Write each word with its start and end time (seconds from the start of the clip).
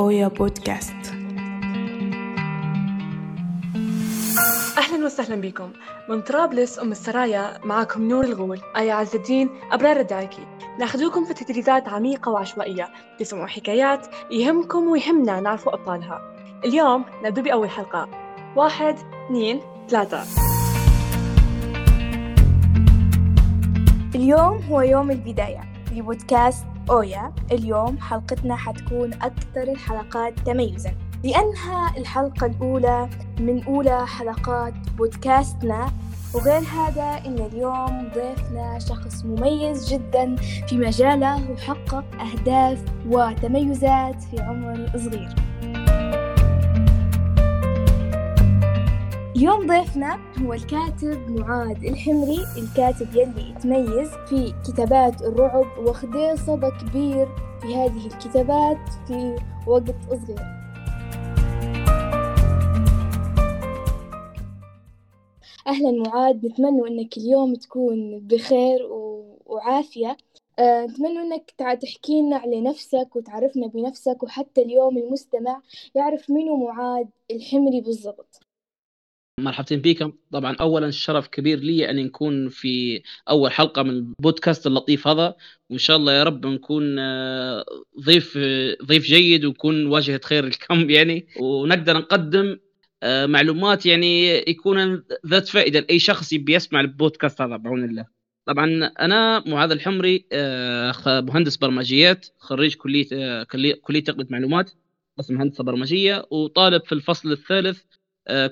أويا 0.00 0.28
بودكاست 0.28 1.14
أهلا 4.78 5.04
وسهلا 5.04 5.40
بكم. 5.40 5.70
من 6.08 6.20
طرابلس 6.20 6.78
أم 6.78 6.92
السرايا 6.92 7.66
معكم 7.66 8.08
نور 8.08 8.24
الغول. 8.24 8.60
آية 8.76 8.92
عز 8.92 9.14
الدين 9.14 9.50
أبرار 9.72 10.00
الدايكي 10.00 10.46
ناخذوكم 10.78 11.24
في 11.24 11.34
تدريبات 11.34 11.88
عميقة 11.88 12.32
وعشوائية. 12.32 12.88
تسمعوا 13.18 13.46
حكايات 13.46 14.06
يهمكم 14.30 14.88
ويهمنا 14.88 15.40
نعرفوا 15.40 15.74
أبطالها. 15.74 16.20
اليوم 16.64 17.04
نبدأ 17.24 17.42
بأول 17.42 17.70
حلقة. 17.70 18.08
واحد 18.56 18.96
اثنين 19.26 19.60
ثلاثة. 19.88 20.22
اليوم 24.14 24.62
هو 24.70 24.80
يوم 24.80 25.10
البداية. 25.10 25.60
لبودكاست 25.92 26.66
أويا 26.90 27.32
اليوم 27.52 27.98
حلقتنا 27.98 28.56
حتكون 28.56 29.12
أكثر 29.14 29.62
الحلقات 29.62 30.40
تميزاً 30.40 30.94
لأنها 31.24 31.96
الحلقة 31.96 32.46
الأولى 32.46 33.08
من 33.40 33.64
أولى 33.64 34.06
حلقات 34.06 34.74
بودكاستنا 34.98 35.92
وغير 36.34 36.60
هذا 36.60 37.20
إن 37.26 37.38
اليوم 37.38 38.10
ضيفنا 38.14 38.78
شخص 38.78 39.24
مميز 39.24 39.92
جدا 39.92 40.36
في 40.36 40.76
مجاله 40.76 41.50
وحقق 41.50 42.04
أهداف 42.20 42.84
وتميزات 43.06 44.22
في 44.22 44.40
عمر 44.40 44.90
صغير. 44.96 45.49
اليوم 49.40 49.66
ضيفنا 49.66 50.20
هو 50.42 50.52
الكاتب 50.52 51.30
معاذ 51.30 51.84
الحمري 51.84 52.38
الكاتب 52.58 53.16
يلي 53.16 53.50
يتميز 53.50 54.08
في 54.28 54.54
كتابات 54.66 55.22
الرعب 55.22 55.78
واخديه 55.78 56.34
صدى 56.34 56.70
كبير 56.70 57.28
في 57.60 57.74
هذه 57.74 58.06
الكتابات 58.06 58.78
في 59.06 59.36
وقت 59.66 59.94
صغير 60.10 60.38
أهلا 65.66 65.90
معاذ 66.06 66.46
نتمنى 66.46 66.88
إنك 66.88 67.16
اليوم 67.16 67.54
تكون 67.54 68.18
بخير. 68.18 68.88
وعافية 69.46 70.16
أه 70.58 70.86
نتمنى 70.86 71.18
إنك 71.18 71.50
تحكي 71.82 72.22
لنا 72.22 72.36
على 72.36 72.60
نفسك 72.60 73.16
وتعرفنا 73.16 73.66
بنفسك 73.66 74.22
وحتى 74.22 74.62
اليوم 74.62 74.98
المستمع 74.98 75.62
يعرف 75.94 76.30
منو 76.30 76.56
معاذ 76.56 77.06
الحمري 77.30 77.80
بالضبط 77.80 78.49
مرحبتين 79.40 79.80
بكم 79.80 80.12
طبعا 80.32 80.56
اولا 80.60 80.90
شرف 80.90 81.28
كبير 81.28 81.58
لي 81.58 81.90
أن 81.90 81.96
نكون 81.96 82.48
في 82.48 83.02
أول 83.28 83.52
حلقة 83.52 83.82
من 83.82 83.90
البودكاست 83.90 84.66
اللطيف 84.66 85.08
هذا 85.08 85.34
وإن 85.70 85.78
شاء 85.78 85.96
الله 85.96 86.12
يا 86.12 86.22
رب 86.22 86.46
نكون 86.46 86.98
آه، 86.98 87.64
ضيف 88.00 88.38
ضيف 88.84 89.04
جيد 89.04 89.44
ونكون 89.44 89.86
واجهة 89.86 90.20
خير 90.24 90.46
الكم 90.46 90.90
يعني. 90.90 91.26
ونقدر 91.40 91.96
نقدم 91.96 92.58
آه، 93.02 93.26
معلومات 93.26 93.86
يعني 93.86 94.36
يكون 94.50 95.02
ذات 95.26 95.48
فائدة 95.48 95.80
لأي 95.80 95.98
شخص 95.98 96.32
يبي 96.32 96.54
يسمع 96.54 96.80
البودكاست 96.80 97.40
هذا 97.40 97.56
بعون 97.56 97.84
الله. 97.84 98.06
طبعا 98.44 98.90
أنا 99.00 99.44
معاذ 99.46 99.70
الحمري 99.70 100.26
آه، 100.32 100.92
مهندس 101.06 101.56
برمجيات 101.56 102.26
خريج 102.38 102.74
كلية 102.74 103.42
كلية 103.82 104.04
تقنية 104.04 104.26
معلومات 104.30 104.70
قسم 105.18 105.40
هندسة 105.40 105.64
برمجية 105.64 106.26
وطالب 106.30 106.84
في 106.84 106.92
الفصل 106.92 107.32
الثالث 107.32 107.78
آه، 107.78 107.99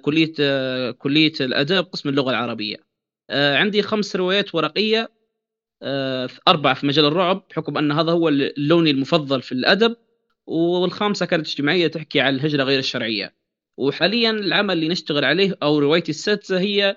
كلية 0.03 0.33
آه، 0.41 0.91
كلية 0.91 1.33
الأداب 1.41 1.85
قسم 1.85 2.09
اللغة 2.09 2.31
العربية. 2.31 2.77
آه، 3.31 3.57
عندي 3.57 3.83
خمس 3.83 4.17
روايات 4.17 4.55
ورقية 4.55 5.09
أربعة 6.49 6.75
في 6.75 6.87
مجال 6.87 7.05
الرعب 7.05 7.47
بحكم 7.51 7.79
أن 7.79 7.93
هذا 7.93 8.13
هو 8.13 8.29
لوني 8.57 8.91
المفضل 8.91 9.43
في 9.43 9.53
الأدب 9.53 9.97
والخامسة 10.47 11.27
كانت 11.27 11.47
اجتماعية 11.47 11.87
تحكي 11.87 12.21
عن 12.21 12.35
الهجرة 12.35 12.63
غير 12.65 12.79
الشرعية. 12.79 13.35
وحاليا 13.77 14.31
العمل 14.31 14.75
اللي 14.75 14.89
نشتغل 14.89 15.25
عليه 15.25 15.57
أو 15.63 15.79
روايتي 15.79 16.11
السادسة 16.11 16.61
هي 16.61 16.97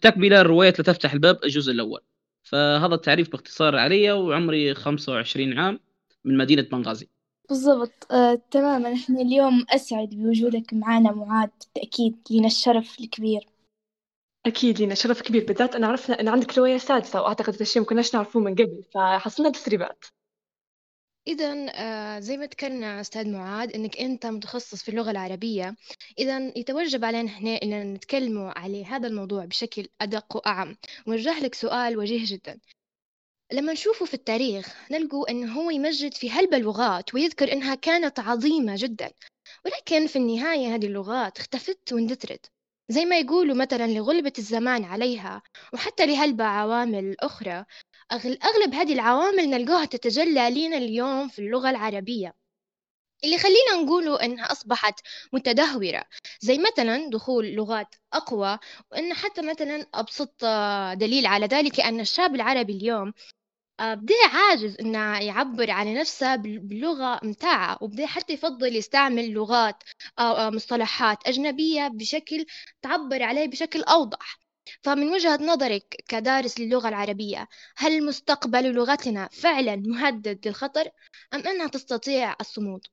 تكملة 0.00 0.42
روايه 0.42 0.74
لا 0.78 0.84
تفتح 0.84 1.12
الباب 1.12 1.44
الجزء 1.44 1.72
الأول. 1.72 2.00
فهذا 2.42 2.94
التعريف 2.94 3.30
باختصار 3.30 3.76
علي 3.76 4.12
وعمري 4.12 4.74
25 4.74 5.58
عام 5.58 5.80
من 6.24 6.36
مدينة 6.36 6.62
بنغازي. 6.62 7.08
بالضبط. 7.50 8.12
آه، 8.12 8.34
تماما. 8.50 8.94
إحنا 8.94 9.20
اليوم 9.20 9.66
أسعد 9.70 10.08
بوجودك 10.08 10.72
معنا 10.74 11.12
معاذ 11.12 11.48
بالتأكيد 11.48 12.18
لنا 12.30 12.46
الشرف 12.46 13.00
الكبير. 13.00 13.46
أكيد 14.46 14.82
لنا 14.82 14.94
شرف 14.94 15.22
كبير. 15.22 15.44
بالذات 15.44 15.74
أنا 15.74 15.86
عرفنا 15.86 16.20
أن 16.20 16.28
عندك 16.28 16.58
رواية 16.58 16.78
سادسة 16.78 17.22
وأعتقد 17.22 17.54
هذا 17.54 17.62
الشيء 17.62 17.82
ما 17.82 17.88
كناش 17.88 18.14
نعرفوه 18.14 18.42
من 18.42 18.54
قبل 18.54 18.84
فحصلنا 18.94 19.50
تسريبات. 19.50 20.04
إذا 21.28 21.66
آه 21.74 22.18
زي 22.20 22.36
ما 22.36 22.46
تكلمنا 22.46 23.00
أستاذ 23.00 23.28
معاذ 23.28 23.74
إنك 23.74 24.00
أنت 24.00 24.26
متخصص 24.26 24.82
في 24.82 24.88
اللغة 24.88 25.10
العربية 25.10 25.76
إذا 26.18 26.58
يتوجب 26.58 27.04
علينا 27.04 27.28
إحنا 27.28 27.50
إن 27.62 27.94
نتكلموا 27.94 28.58
على 28.58 28.84
هذا 28.84 29.08
الموضوع 29.08 29.44
بشكل 29.44 29.88
أدق 30.00 30.36
وأعم. 30.36 30.76
ونوجه 31.06 31.40
لك 31.40 31.54
سؤال 31.54 31.98
وجيه 31.98 32.24
جدا. 32.26 32.60
لما 33.52 33.72
نشوفه 33.72 34.06
في 34.06 34.14
التاريخ 34.14 34.76
نلقوا 34.90 35.30
أنه 35.30 35.52
هو 35.52 35.70
يمجد 35.70 36.14
في 36.14 36.30
هلب 36.30 36.54
اللغات 36.54 37.14
ويذكر 37.14 37.52
أنها 37.52 37.74
كانت 37.74 38.20
عظيمة 38.20 38.74
جدا. 38.76 39.10
ولكن 39.64 40.06
في 40.06 40.16
النهاية 40.16 40.74
هذه 40.74 40.86
اللغات 40.86 41.38
اختفت 41.38 41.92
واندثرت. 41.92 42.50
زي 42.88 43.04
ما 43.04 43.18
يقولوا 43.18 43.56
مثلا 43.56 43.86
لغلبة 43.86 44.32
الزمان 44.38 44.84
عليها 44.84 45.42
وحتى 45.72 46.06
لهلبة 46.06 46.44
عوامل 46.44 47.16
أخرى 47.20 47.64
أغلب 48.44 48.74
هذه 48.74 48.92
العوامل 48.92 49.50
نلقاها 49.50 49.84
تتجلى 49.84 50.50
لنا 50.50 50.76
اليوم 50.76 51.28
في 51.28 51.38
اللغة 51.38 51.70
العربية. 51.70 52.34
اللي 53.24 53.38
خلينا 53.38 53.82
نقوله 53.84 54.24
إنها 54.24 54.52
أصبحت 54.52 55.00
متدهورة 55.32 56.04
زي 56.40 56.58
مثلا 56.58 57.10
دخول 57.10 57.46
لغات 57.46 57.94
أقوى 58.12 58.58
وإن 58.92 59.14
حتى 59.14 59.42
مثلا 59.42 59.86
أبسط 59.94 60.44
دليل 60.94 61.26
على 61.26 61.46
ذلك 61.46 61.80
أن 61.80 62.00
الشاب 62.00 62.34
العربي 62.34 62.72
اليوم 62.72 63.12
آه، 63.80 63.94
بدي 63.94 64.14
عاجز 64.32 64.76
إنه 64.80 65.18
يعبر 65.18 65.70
عن 65.70 65.94
نفسه 65.94 66.36
باللغة 66.36 67.20
متاعه 67.22 67.78
وبدي 67.80 68.06
حتى 68.06 68.32
يفضل 68.32 68.76
يستعمل 68.76 69.30
لغات 69.30 69.82
أو 70.18 70.50
مصطلحات 70.50 71.28
أجنبية 71.28 71.88
بشكل 71.88 72.46
تعبر 72.82 73.22
عليه 73.22 73.46
بشكل 73.46 73.82
أوضح 73.82 74.38
فمن 74.82 75.08
وجهة 75.08 75.36
نظرك 75.42 75.96
كدارس 76.08 76.60
للغة 76.60 76.88
العربية 76.88 77.48
هل 77.76 78.06
مستقبل 78.06 78.72
لغتنا 78.74 79.28
فعلا 79.32 79.76
مهدد 79.76 80.48
للخطر 80.48 80.88
أم 81.34 81.40
أنها 81.40 81.66
تستطيع 81.66 82.36
الصمود؟ 82.40 82.86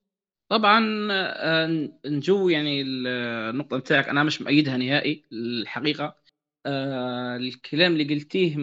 طبعا 0.50 1.08
آه، 1.12 1.90
نجو 2.06 2.50
يعني 2.50 2.82
النقطة 2.82 3.78
بتاعك 3.78 4.10
أنا 4.10 4.24
مش 4.24 4.42
مؤيدها 4.42 4.78
نهائي 4.78 5.24
الحقيقة 5.34 6.16
آه 6.66 7.38
الكلام 7.38 7.94
اللي 7.94 8.16
قلتيه 8.16 8.56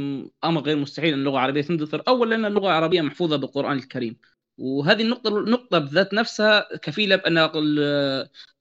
أمر 0.45 0.61
غير 0.63 0.77
مستحيل 0.77 1.13
إن 1.13 1.19
اللغة 1.21 1.33
العربية 1.35 1.63
تندثر. 1.63 2.03
اولا 2.09 2.31
لأن 2.31 2.45
اللغة 2.45 2.67
العربية 2.67 3.01
محفوظة 3.03 3.37
بالقرآن 3.37 3.77
الكريم. 3.77 4.17
وهذه 4.59 5.03
النقطة 5.03 5.39
النقطة 5.39 5.79
بذات 5.79 6.15
نفسها 6.15 6.77
كفيلة 6.77 7.17
بأن 7.17 7.39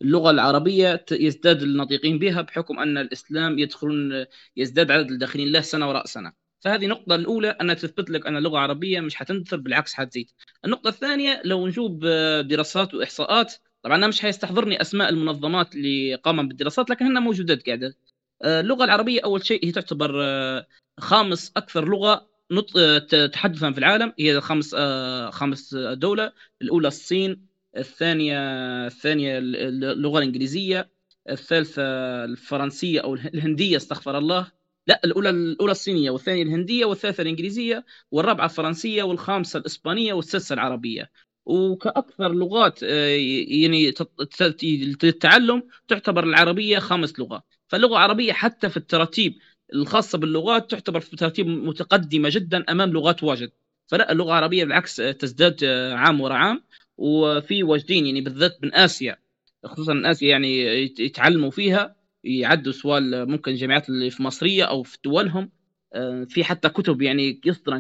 اللغة 0.02 0.32
العربية 0.32 1.06
يزداد 1.12 1.62
الناطقين 1.62 2.20
بها 2.20 2.42
بحكم 2.42 2.80
أن 2.80 2.98
الإسلام 2.98 3.60
يدخلون 3.60 4.26
يزداد 4.58 4.92
عدد 4.92 5.12
الداخلين 5.12 5.52
له 5.52 5.62
سنة 5.62 5.90
وراء 5.90 6.06
سنة. 6.06 6.34
فهذه 6.60 6.84
النقطة 6.86 7.16
الأولى 7.16 7.50
أن 7.50 7.76
تثبت 7.76 8.10
لك 8.10 8.28
أن 8.28 8.38
اللغة 8.38 8.54
العربية 8.54 9.00
مش 9.00 9.16
حتندثر 9.16 9.58
بالعكس 9.58 9.94
حتزيد. 9.94 10.32
النقطة 10.66 10.88
الثانية 10.88 11.42
لو 11.46 11.68
نشوف 11.68 11.92
دراسات 12.42 12.94
وإحصاءات 12.94 13.54
طبعا 13.82 13.96
أنا 13.98 14.08
مش 14.08 14.22
حيستحضرني 14.22 14.82
أسماء 14.82 15.10
المنظمات 15.10 15.76
اللي 15.76 16.16
قامت 16.16 16.46
بالدراسات 16.46 16.90
لكن 16.90 17.06
هنا 17.06 17.20
موجودات 17.20 17.66
قاعدة. 17.66 17.88
آه، 17.88 17.94
اللغة 18.44 18.84
العربية 18.86 19.22
أول 19.24 19.46
شيء 19.46 19.66
هي 19.66 19.72
تعتبر 19.72 20.24
آه، 20.24 20.68
خامس 21.00 21.52
أكثر 21.58 21.86
لغة 21.86 22.28
آه، 22.78 23.28
تحدثا 23.28 23.72
في 23.72 23.78
العالم. 23.78 24.14
هي 24.20 24.42
خامس 24.42 24.76
خامس 25.32 25.76
دولة. 25.76 26.32
الأولى 26.62 26.88
الصين 26.88 27.48
الثانية 27.78 28.38
الثانية 28.88 29.38
اللغة 29.38 30.20
الإنجليزية 30.20 30.90
الثالثة 31.30 31.82
الفرنسية 32.26 33.00
أو 33.02 33.16
الهندية 33.16 33.78
استغفر 33.78 34.18
الله. 34.18 34.52
لا 34.88 35.02
الأولى 35.06 35.30
الأولى 35.30 35.72
الصينية 35.72 36.10
والثانية 36.12 36.44
الهندية 36.44 36.86
والثالثة 36.86 37.22
الإنجليزية 37.22 37.86
والرابعة 38.12 38.46
الفرنسية 38.46 39.04
والخامسة 39.04 39.60
الإسبانية 39.60 40.14
والسادسة 40.14 40.54
العربية. 40.54 41.12
وكأكثر 41.46 42.34
لغات 42.34 42.84
يعني 42.84 43.94
للتعلم 44.64 45.64
تعتبر 45.88 46.24
العربية 46.24 46.80
خامس 46.80 47.20
لغه 47.20 47.44
فاللغة 47.68 47.92
العربية 47.92 48.34
حتى 48.34 48.70
في 48.70 48.78
التراتيب 48.78 49.34
الخاصة 49.74 50.18
باللغات 50.18 50.72
تعتبر 50.72 51.00
في 51.00 51.16
تراتيب 51.16 51.48
متقدمة 51.48 52.30
جدا 52.32 52.64
أمام 52.70 52.90
لغات 52.90 53.24
واجد. 53.24 53.52
فلا 53.88 54.12
اللغة 54.12 54.30
العربية 54.30 54.64
بالعكس 54.64 54.96
تزداد 54.96 55.64
عام 55.94 56.22
ورا 56.22 56.34
عام. 56.34 56.64
وفي 56.98 57.64
واجدين 57.64 58.06
يعني 58.06 58.22
بالذات 58.22 58.58
من 58.64 58.76
آسيا 58.76 59.18
خصوصا 59.66 59.94
من 59.94 60.06
آسيا 60.06 60.30
يعني 60.30 60.82
يتعلموا 61.00 61.52
فيها 61.52 61.96
يعدوا 62.24 62.72
سوال 62.72 63.30
ممكن 63.30 63.52
الجامعات 63.52 63.90
اللي 63.90 64.10
في 64.10 64.24
مصرية 64.24 64.64
أو 64.64 64.84
في 64.84 64.98
دولهم 65.06 65.50
في 66.28 66.44
حتى 66.44 66.70
كتب 66.70 67.02
يعني 67.02 67.42
يصدر 67.46 67.80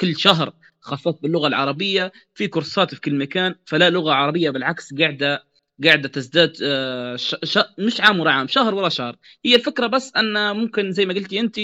كل 0.00 0.16
شهر 0.16 0.54
خاصات 0.86 1.18
باللغة 1.22 1.46
العربية 1.48 2.12
في 2.34 2.48
كورسات 2.48 2.94
في 2.94 3.00
كل 3.00 3.18
مكان 3.18 3.54
فلا 3.66 3.90
لغة 3.90 4.12
عربية 4.12 4.50
بالعكس 4.50 4.94
قاعدة 4.94 5.44
قاعدة 5.84 6.08
تزداد 6.08 6.56
آه، 6.62 7.16
ش... 7.16 7.36
ش... 7.44 7.58
مش 7.78 8.00
عام 8.00 8.20
ورا 8.20 8.30
عام 8.30 8.46
شهر 8.48 8.74
ورا 8.74 8.88
شهر. 8.88 9.16
هي 9.44 9.54
الفكرة 9.54 9.86
بس 9.86 10.12
أن 10.16 10.56
ممكن 10.56 10.92
زي 10.92 11.06
ما 11.06 11.14
قلتي 11.14 11.40
انت 11.40 11.58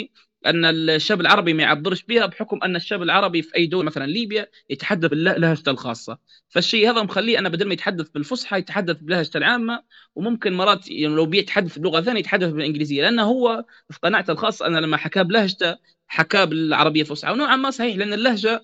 أن 0.46 0.64
الشاب 0.64 1.20
العربي 1.20 1.54
ما 1.54 1.62
يعبرش 1.62 2.02
بها 2.02 2.26
بحكم 2.26 2.58
أن 2.64 2.76
الشاب 2.76 3.02
العربي 3.02 3.42
في 3.42 3.56
أي 3.56 3.66
دوله 3.66 3.86
مثلا 3.86 4.06
ليبيا 4.06 4.46
يتحدث 4.70 5.10
بلهجته 5.10 5.70
الخاصة. 5.70 6.18
فالشيء 6.48 6.90
هذا 6.90 7.02
مخليه 7.02 7.38
انه 7.38 7.48
بدل 7.48 7.66
ما 7.66 7.72
يتحدث 7.72 8.08
بالفصحى 8.08 8.58
يتحدث 8.58 8.96
بلهجته 9.00 9.38
العامة 9.38 9.82
وممكن 10.14 10.52
مرات 10.52 10.90
يعني 10.90 11.14
لو 11.14 11.26
بيتحدث 11.26 11.78
بلغة 11.78 12.00
ثانية 12.00 12.20
يتحدث 12.20 12.52
بالإنجليزية 12.52 13.02
لأنه 13.02 13.22
هو 13.22 13.64
في 13.90 13.98
قناعته 14.02 14.30
الخاصة 14.32 14.66
أنا 14.66 14.78
لما 14.78 14.96
حكى 14.96 15.24
بلهجته 15.24 15.76
حكاه 16.12 16.44
بالعربية 16.44 17.00
الفصحى. 17.00 17.32
ونوعا 17.32 17.56
ما 17.56 17.70
صحيح 17.70 17.96
لأن 17.96 18.12
اللهجة 18.12 18.62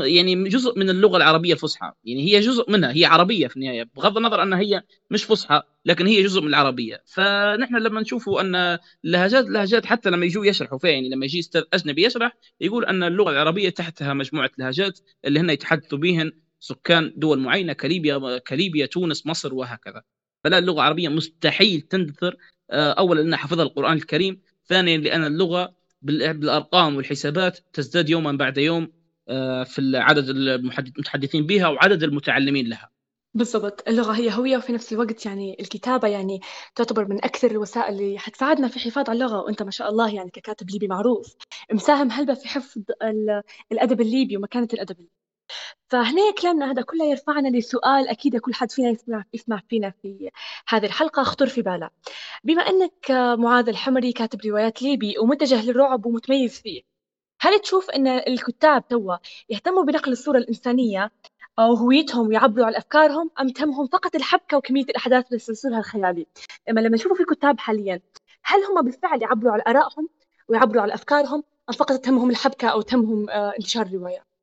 يعني 0.00 0.48
جزء 0.48 0.78
من 0.78 0.90
اللغة 0.90 1.16
العربية 1.16 1.52
الفصحى. 1.52 1.92
يعني 2.04 2.22
هي 2.22 2.40
جزء 2.40 2.70
منها 2.70 2.92
هي 2.92 3.04
عربية 3.04 3.46
في 3.46 3.56
النهاية 3.56 3.90
بغض 3.96 4.16
النظر 4.16 4.42
أنها 4.42 4.58
هي 4.60 4.82
مش 5.10 5.24
فصحى 5.24 5.62
لكن 5.86 6.06
هي 6.06 6.22
جزء 6.22 6.40
من 6.40 6.48
العربية. 6.48 7.02
فنحن 7.06 7.76
لما 7.76 8.00
نشوفوا 8.00 8.40
أن 8.40 8.78
اللهجات 9.04 9.44
اللهجات 9.46 9.86
حتى 9.86 10.10
لما 10.10 10.26
يجوا 10.26 10.46
يشرحوا 10.46 10.78
فيها 10.78 10.90
يعني 10.90 11.08
لما 11.08 11.24
يجي 11.24 11.38
أستاذ 11.38 11.62
أجنبي 11.72 12.04
يشرح 12.04 12.32
يقول 12.60 12.84
أن 12.84 13.02
اللغة 13.02 13.30
العربية 13.30 13.68
تحتها 13.68 14.14
مجموعة 14.14 14.50
لهجات 14.58 15.00
اللي 15.24 15.40
هن 15.40 15.50
يتحدثوا 15.50 15.98
بهن 15.98 16.32
سكان 16.60 17.12
دول 17.16 17.38
معينة 17.38 17.72
كليبيا 17.72 18.38
كليبيا 18.38 18.86
تونس 18.86 19.26
مصر 19.26 19.54
وهكذا. 19.54 20.02
فلا 20.44 20.58
اللغة 20.58 20.80
العربية 20.80 21.08
مستحيل 21.08 21.80
تندثر 21.80 22.36
اولا 22.70 23.20
لأنها 23.20 23.38
حفظها 23.38 23.62
القرآن 23.64 23.96
الكريم 23.96 24.40
ثانيا 24.66 24.96
لأن 24.96 25.24
اللغة 25.24 25.83
بالأرقام 26.04 26.96
والحسابات 26.96 27.58
تزداد 27.72 28.10
يوما 28.10 28.32
بعد 28.32 28.58
يوم 28.58 28.92
آه، 29.28 29.64
في 29.64 29.92
عدد 29.94 30.28
المتحدثين 30.28 31.46
بها 31.46 31.68
وعدد 31.68 32.02
المتعلمين 32.02 32.68
لها. 32.68 32.90
بالضبط. 33.34 33.88
اللغة 33.88 34.12
هي 34.12 34.34
هوية 34.34 34.56
وفي 34.56 34.72
نفس 34.72 34.92
الوقت 34.92 35.26
يعني 35.26 35.56
الكتابة 35.60 36.08
يعني 36.08 36.40
تعتبر 36.74 37.08
من 37.08 37.24
أكثر 37.24 37.50
الوسائل 37.50 37.94
اللي 37.94 38.18
حتساعدنا 38.18 38.68
في 38.68 38.76
الحفاظ 38.76 39.10
على 39.10 39.16
اللغة 39.24 39.40
وأنت 39.40 39.62
ما 39.62 39.70
شاء 39.70 39.88
الله 39.88 40.14
يعني 40.14 40.30
ككاتب 40.30 40.70
ليبي 40.70 40.88
معروف. 40.88 41.36
مساهم 41.72 42.10
هلبة 42.10 42.34
في 42.34 42.48
حفظ 42.48 42.82
الأدب 43.72 44.00
الليبي 44.00 44.36
ومكانة 44.36 44.68
الأدب 44.72 44.96
الليبي. 44.96 45.23
فهنا 45.88 46.32
كلامنا 46.42 46.70
هذا 46.70 46.82
كله 46.82 47.04
يرفعنا 47.04 47.48
لسؤال 47.48 48.08
أكيد 48.08 48.36
كل 48.36 48.54
حد 48.54 48.70
فينا 48.70 48.90
يسمع, 48.90 49.24
يسمع 49.34 49.60
فينا 49.68 49.90
في 50.02 50.30
هذه 50.68 50.86
الحلقة. 50.86 51.22
خطر 51.22 51.46
في 51.46 51.62
باله 51.62 51.90
بما 52.44 52.62
أنك 52.62 53.10
معاذ 53.38 53.68
الحمري 53.68 54.12
كاتب 54.12 54.40
روايات 54.46 54.82
ليبي 54.82 55.18
ومتجه 55.18 55.64
للرعب 55.64 56.06
ومتميز 56.06 56.60
فيه 56.60 56.82
هل 57.40 57.60
تشوف 57.60 57.90
أن 57.90 58.06
الكتاب 58.08 58.88
توا 58.88 59.16
يهتموا 59.48 59.84
بنقل 59.84 60.12
الصورة 60.12 60.38
الإنسانية 60.38 61.10
أو 61.58 61.74
هويتهم 61.74 62.28
ويعبروا 62.28 62.66
عن 62.66 62.74
أفكارهم 62.74 63.30
أم 63.40 63.48
تهمهم 63.48 63.86
فقط 63.86 64.14
الحبكة 64.14 64.56
وكمية 64.56 64.84
الأحداث 64.84 65.32
والسلسلة 65.32 65.78
الخيالي؟ 65.78 66.26
أما 66.70 66.80
لما 66.80 66.94
نشوفوا 66.94 67.16
في 67.16 67.24
كتاب 67.24 67.60
حاليا 67.60 68.00
هل 68.44 68.64
هم 68.64 68.82
بالفعل 68.84 69.22
يعبروا 69.22 69.52
على 69.52 69.62
آرائهم 69.68 70.08
ويعبروا 70.48 70.82
على 70.82 70.94
أفكارهم 70.94 71.44
أم 71.70 71.74
فقط 71.74 72.00
تهمهم 72.00 72.30
الحبكة 72.30 72.68
أو 72.68 72.80
تهمهم 72.82 73.30
آه، 73.30 73.52
انتشار 73.58 73.86
الرواية؟ 73.86 74.33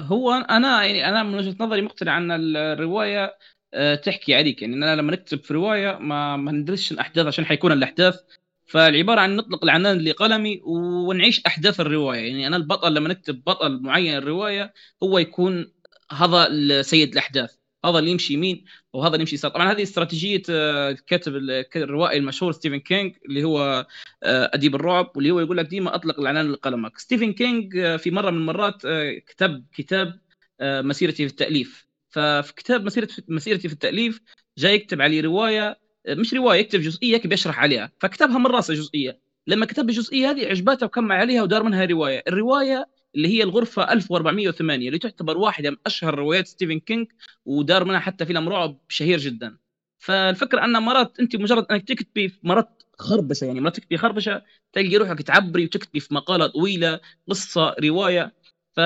هو 0.00 0.32
أنا 0.32 0.84
يعني 0.84 1.08
أنا 1.08 1.22
من 1.22 1.34
وجهة 1.34 1.56
نظري 1.60 1.82
مقتنع 1.82 2.18
أن 2.18 2.56
الرواية 2.56 3.36
آه، 3.74 3.94
تحكي 3.94 4.34
عليك. 4.34 4.62
يعني 4.62 4.74
أنا 4.74 4.96
لما 4.96 5.12
نكتب 5.12 5.44
في 5.44 5.54
رواية 5.54 5.98
ما 5.98 6.36
ما 6.36 6.52
ندرسش 6.52 6.92
الأحداث 6.92 7.26
عشان 7.26 7.46
حيكون 7.46 7.72
الأحداث. 7.72 8.20
فالعبارة 8.66 9.20
عن 9.20 9.36
نطلق 9.36 9.64
العنان 9.64 9.98
لقلمي 9.98 10.60
ونعيش 10.64 11.42
أحداث 11.46 11.80
الرواية. 11.80 12.20
يعني 12.28 12.46
أنا 12.46 12.56
البطل 12.56 12.94
لما 12.94 13.08
نكتب 13.08 13.44
بطل 13.44 13.82
معين 13.82 14.16
الرواية 14.16 14.74
هو 15.02 15.18
يكون 15.18 15.72
هذا 16.12 16.82
سيد 16.82 17.12
الأحداث. 17.12 17.59
هذا 17.84 17.98
اللي 17.98 18.10
يمشي 18.10 18.34
يمين 18.34 18.64
وهذا 18.92 19.12
اللي 19.12 19.20
يمشي 19.20 19.34
يسار. 19.34 19.50
طبعا 19.50 19.72
هذه 19.72 19.82
استراتيجية 19.82 20.42
آه، 20.50 20.90
الكاتب 20.90 21.36
الروائي 21.76 22.18
المشهور 22.18 22.52
ستيفن 22.52 22.76
كينج 22.76 23.16
اللي 23.26 23.44
هو 23.44 23.86
آه، 24.22 24.50
أديب 24.54 24.74
الرعب 24.74 25.12
واللي 25.14 25.30
هو 25.30 25.40
يقول 25.40 25.56
لك 25.56 25.66
ديما 25.66 25.94
أطلق 25.94 26.20
العنان 26.20 26.52
لقلمك 26.52 26.98
ستيفن 26.98 27.32
كينج 27.32 27.76
آه، 27.76 27.96
في 27.96 28.10
مرة 28.10 28.30
من 28.30 28.38
المرات 28.38 28.82
كتب 29.26 29.64
كتاب 29.72 30.20
مسيرتي 30.62 31.28
في 31.28 31.32
التأليف. 31.32 31.86
ففي 32.10 32.54
كتاب 32.56 32.84
مسيرتي 32.84 33.22
مسيرتي 33.28 33.68
في 33.68 33.74
التأليف 33.74 34.20
جاي 34.58 34.74
يكتب 34.74 35.00
عليه 35.02 35.20
رواية 35.20 35.78
مش 36.08 36.34
رواية 36.34 36.60
يكتب 36.60 36.80
جزئية 36.80 37.22
بيشرح 37.24 37.58
عليها. 37.60 37.92
فكتبها 38.00 38.38
من 38.38 38.46
راسه 38.46 38.74
جزئية. 38.74 39.20
لما 39.46 39.66
كتب 39.66 39.88
الجزئية 39.88 40.30
هذه 40.30 40.46
عجبته 40.46 40.86
وكمل 40.86 41.12
عليها 41.12 41.42
ودار 41.42 41.62
منها 41.62 41.84
رواية. 41.84 42.22
الرواية 42.28 42.86
اللي 43.14 43.28
هي 43.28 43.42
الغرفة 43.42 43.92
1408 43.92 44.86
اللي 44.88 44.98
تعتبر 44.98 45.38
واحدة 45.38 45.70
من 45.70 45.76
أشهر 45.86 46.14
روايات 46.14 46.46
ستيفن 46.46 46.78
كينج 46.80 47.06
ودار 47.44 47.84
منها 47.84 47.98
حتى 48.00 48.26
فيلم 48.26 48.48
رعب 48.48 48.78
شهير 48.88 49.18
جدا. 49.18 49.58
فالفكرة 49.98 50.64
أن 50.64 50.72
مرات 50.82 51.20
أنت 51.20 51.36
مجرد 51.36 51.66
أنك 51.70 51.88
تكتبي 51.88 52.32
مرات 52.42 52.82
خربشة 52.98 53.44
يعني 53.44 53.60
مرات 53.60 53.76
تكتبي 53.76 53.96
خربشة 53.96 54.42
تلقي 54.72 54.96
روحك 54.96 55.22
تعبري 55.22 55.64
وتكتبي 55.64 56.00
في 56.00 56.14
مقالة 56.14 56.46
طويلة 56.46 57.00
قصة 57.28 57.74
رواية. 57.84 58.34
ف... 58.72 58.80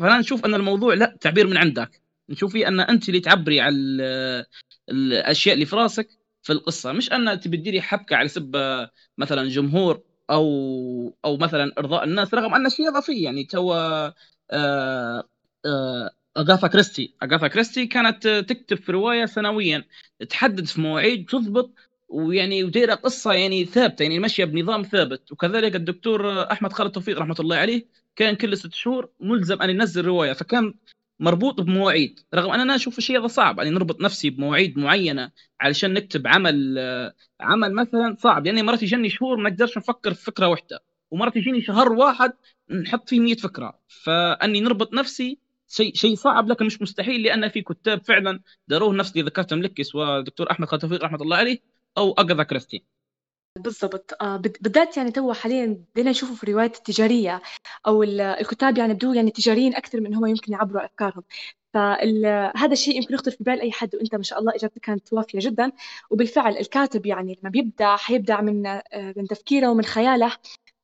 فأنا 0.00 0.18
نشوف 0.18 0.44
أن 0.44 0.54
الموضوع 0.54 0.94
لا 0.94 1.16
تعبير 1.20 1.46
من 1.46 1.56
عندك. 1.56 2.02
نشوفي 2.28 2.68
أن 2.68 2.80
أنت 2.80 3.08
اللي 3.08 3.20
تعبري 3.20 3.60
على 3.60 3.76
الأشياء 4.88 5.54
اللي 5.54 5.66
في 5.66 5.76
راسك 5.76 6.08
في 6.42 6.52
القصة. 6.52 6.92
مش 6.92 7.12
أن 7.12 7.40
تبي 7.40 7.56
تديري 7.56 7.82
حبكة 7.82 8.16
على 8.16 8.28
حسب 8.28 8.56
مثلا 9.18 9.48
جمهور 9.48 10.02
أو 10.30 11.16
أو 11.24 11.36
مثلا 11.36 11.72
إرضاء 11.78 12.04
الناس 12.04 12.34
رغم 12.34 12.54
أن 12.54 12.66
الشيء 12.66 12.88
اضافي 12.88 13.22
يعني 13.22 13.44
تو 13.44 13.74
آه 13.74 14.14
آه 14.50 16.10
أغاثا 16.36 16.66
كريستي. 16.68 17.14
أغاثا 17.22 17.48
كريستي 17.48 17.86
كانت 17.86 18.28
تكتب 18.28 18.76
في 18.76 18.92
رواية 18.92 19.26
سنويا 19.26 19.84
تحدد 20.30 20.66
في 20.66 20.80
مواعيد 20.80 21.26
تضبط 21.30 21.74
ويعني 22.08 22.64
وديرة 22.64 22.94
قصة 22.94 23.32
يعني 23.32 23.64
ثابتة 23.64 24.02
يعني 24.02 24.18
ماشيه 24.18 24.44
بنظام 24.44 24.82
ثابت. 24.82 25.32
وكذلك 25.32 25.76
الدكتور 25.76 26.42
أحمد 26.52 26.72
خالد 26.72 26.90
توفيق 26.92 27.18
رحمة 27.18 27.36
الله 27.40 27.56
عليه 27.56 27.86
كان 28.16 28.34
كل 28.36 28.56
ست 28.58 28.74
شهور 28.74 29.10
ملزم 29.20 29.62
أن 29.62 29.70
ينزل 29.70 30.04
رواية. 30.04 30.32
فكان 30.32 30.74
مربوط 31.20 31.60
بمواعيد 31.60 32.20
رغم 32.34 32.50
أن 32.50 32.60
أنا 32.60 32.74
أشوف 32.74 32.98
الشيء 32.98 33.20
هذا 33.20 33.26
صعب 33.26 33.58
يعني 33.58 33.70
نربط 33.70 34.00
نفسي 34.00 34.30
بمواعيد 34.30 34.78
معينة 34.78 35.30
علشان 35.60 35.92
نكتب 35.94 36.26
عمل 36.26 36.78
عمل 37.40 37.74
مثلا 37.74 38.16
صعب 38.18 38.46
يعني 38.46 38.62
مرات 38.62 38.82
يجيني 38.82 39.10
شهور 39.10 39.36
ما 39.36 39.50
نقدرش 39.50 39.78
نفكر 39.78 40.14
في 40.14 40.24
فكرة 40.24 40.48
واحدة 40.48 40.80
ومرات 41.10 41.36
يجيني 41.36 41.62
شهر 41.62 41.92
واحد 41.92 42.32
نحط 42.70 43.08
فيه 43.08 43.20
100 43.20 43.34
فكرة 43.34 43.80
فأني 43.88 44.60
نربط 44.60 44.94
نفسي 44.94 45.38
شيء 45.68 45.94
شيء 45.94 46.14
صعب 46.14 46.48
لكن 46.48 46.66
مش 46.66 46.82
مستحيل 46.82 47.22
لأن 47.22 47.48
في 47.48 47.62
كتاب 47.62 48.04
فعلا 48.04 48.40
داروه 48.68 48.94
نفس 48.94 49.12
اللي 49.12 49.22
ذكرتهم 49.22 49.62
لك 49.62 49.82
سواء 49.82 50.18
الدكتور 50.18 50.50
أحمد 50.50 50.68
خالد 50.68 50.82
توفيق 50.82 51.04
رحمة 51.04 51.22
الله 51.22 51.36
عليه 51.36 51.58
أو 51.98 52.12
اجاثا 52.12 52.42
كريستي 52.42 52.84
بالضبط. 53.58 54.22
آه 54.22 54.36
بالذات 54.36 54.96
يعني 54.96 55.10
تو 55.10 55.32
حاليا 55.32 55.84
بدنا 55.94 56.10
نشوفه 56.10 56.34
في 56.34 56.42
الروايات 56.44 56.76
التجارية 56.76 57.42
أو 57.86 58.02
الكتاب 58.02 58.78
يعني 58.78 58.94
بدو 58.94 59.12
يعني 59.12 59.30
تجاريين 59.30 59.74
أكثر 59.74 60.00
من 60.00 60.14
هم 60.14 60.26
يمكن 60.26 60.52
يعبروا 60.52 60.84
أفكارهم. 60.84 61.22
فهذا 61.74 62.72
الشيء 62.72 62.96
يمكن 62.96 63.14
يخطر 63.14 63.30
في 63.30 63.44
بال 63.44 63.60
أي 63.60 63.72
حد 63.72 63.94
وإنت 63.94 64.14
ما 64.14 64.22
شاء 64.22 64.38
الله 64.38 64.54
إجابتك 64.54 64.80
كانت 64.80 65.12
وافيه 65.12 65.38
جدا. 65.42 65.72
وبالفعل 66.10 66.56
الكاتب 66.56 67.06
يعني 67.06 67.38
لما 67.42 67.50
بيبدع 67.50 67.96
حيبدع 67.96 68.40
من 68.40 68.66
آه، 68.66 68.82
من 69.16 69.26
تفكيره 69.26 69.68
ومن 69.70 69.84
خياله 69.84 70.32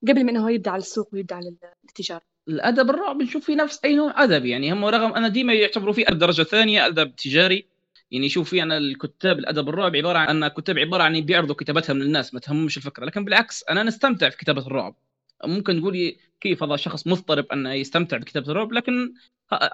قبل 0.08 0.24
ما 0.24 0.30
إنه 0.30 0.50
يبدع 0.50 0.72
على 0.72 0.80
السوق 0.80 1.08
ويبدع 1.12 1.36
على 1.36 1.54
التجارة. 1.84 2.22
الأدب 2.48 2.90
الرعب 2.90 3.18
بنشوف 3.18 3.44
فيه 3.44 3.56
نفس 3.56 3.80
أي 3.84 3.94
نوع 3.94 4.24
أدب 4.24 4.44
يعني 4.44 4.72
هم 4.72 4.84
رغم 4.84 5.12
أنا 5.12 5.28
ديما 5.28 5.52
يعتبروا 5.54 5.92
فيه 5.92 6.04
درجة 6.04 6.42
ثانية 6.42 6.86
أدب 6.86 7.16
تجاري. 7.16 7.66
يعني 8.10 8.28
شوف 8.28 8.50
في 8.50 8.62
أنا 8.62 8.78
الكتاب 8.78 9.38
الأدب 9.38 9.68
الرعب 9.68 9.96
عبارة 9.96 10.18
عن 10.18 10.44
أن 10.44 10.48
كتاب 10.48 10.78
عبارة 10.78 11.02
عن 11.02 11.20
بيعرضوا 11.20 11.54
كتابتهم 11.54 11.98
للناس 11.98 12.34
ما 12.34 12.40
تهمهمش 12.40 12.76
الفكرة. 12.76 13.04
لكن 13.04 13.24
بالعكس 13.24 13.64
أنا 13.70 13.82
نستمتع 13.82 14.28
في 14.28 14.36
كتابة 14.36 14.66
الرعب. 14.66 14.96
ممكن 15.44 15.80
تقولي 15.80 16.16
كيف 16.40 16.62
هذا 16.62 16.76
شخص 16.76 17.06
مضطرب 17.06 17.46
انه 17.52 17.72
يستمتع 17.74 18.16
بكتابة 18.16 18.50
الرعب 18.50 18.72
لكن 18.72 19.14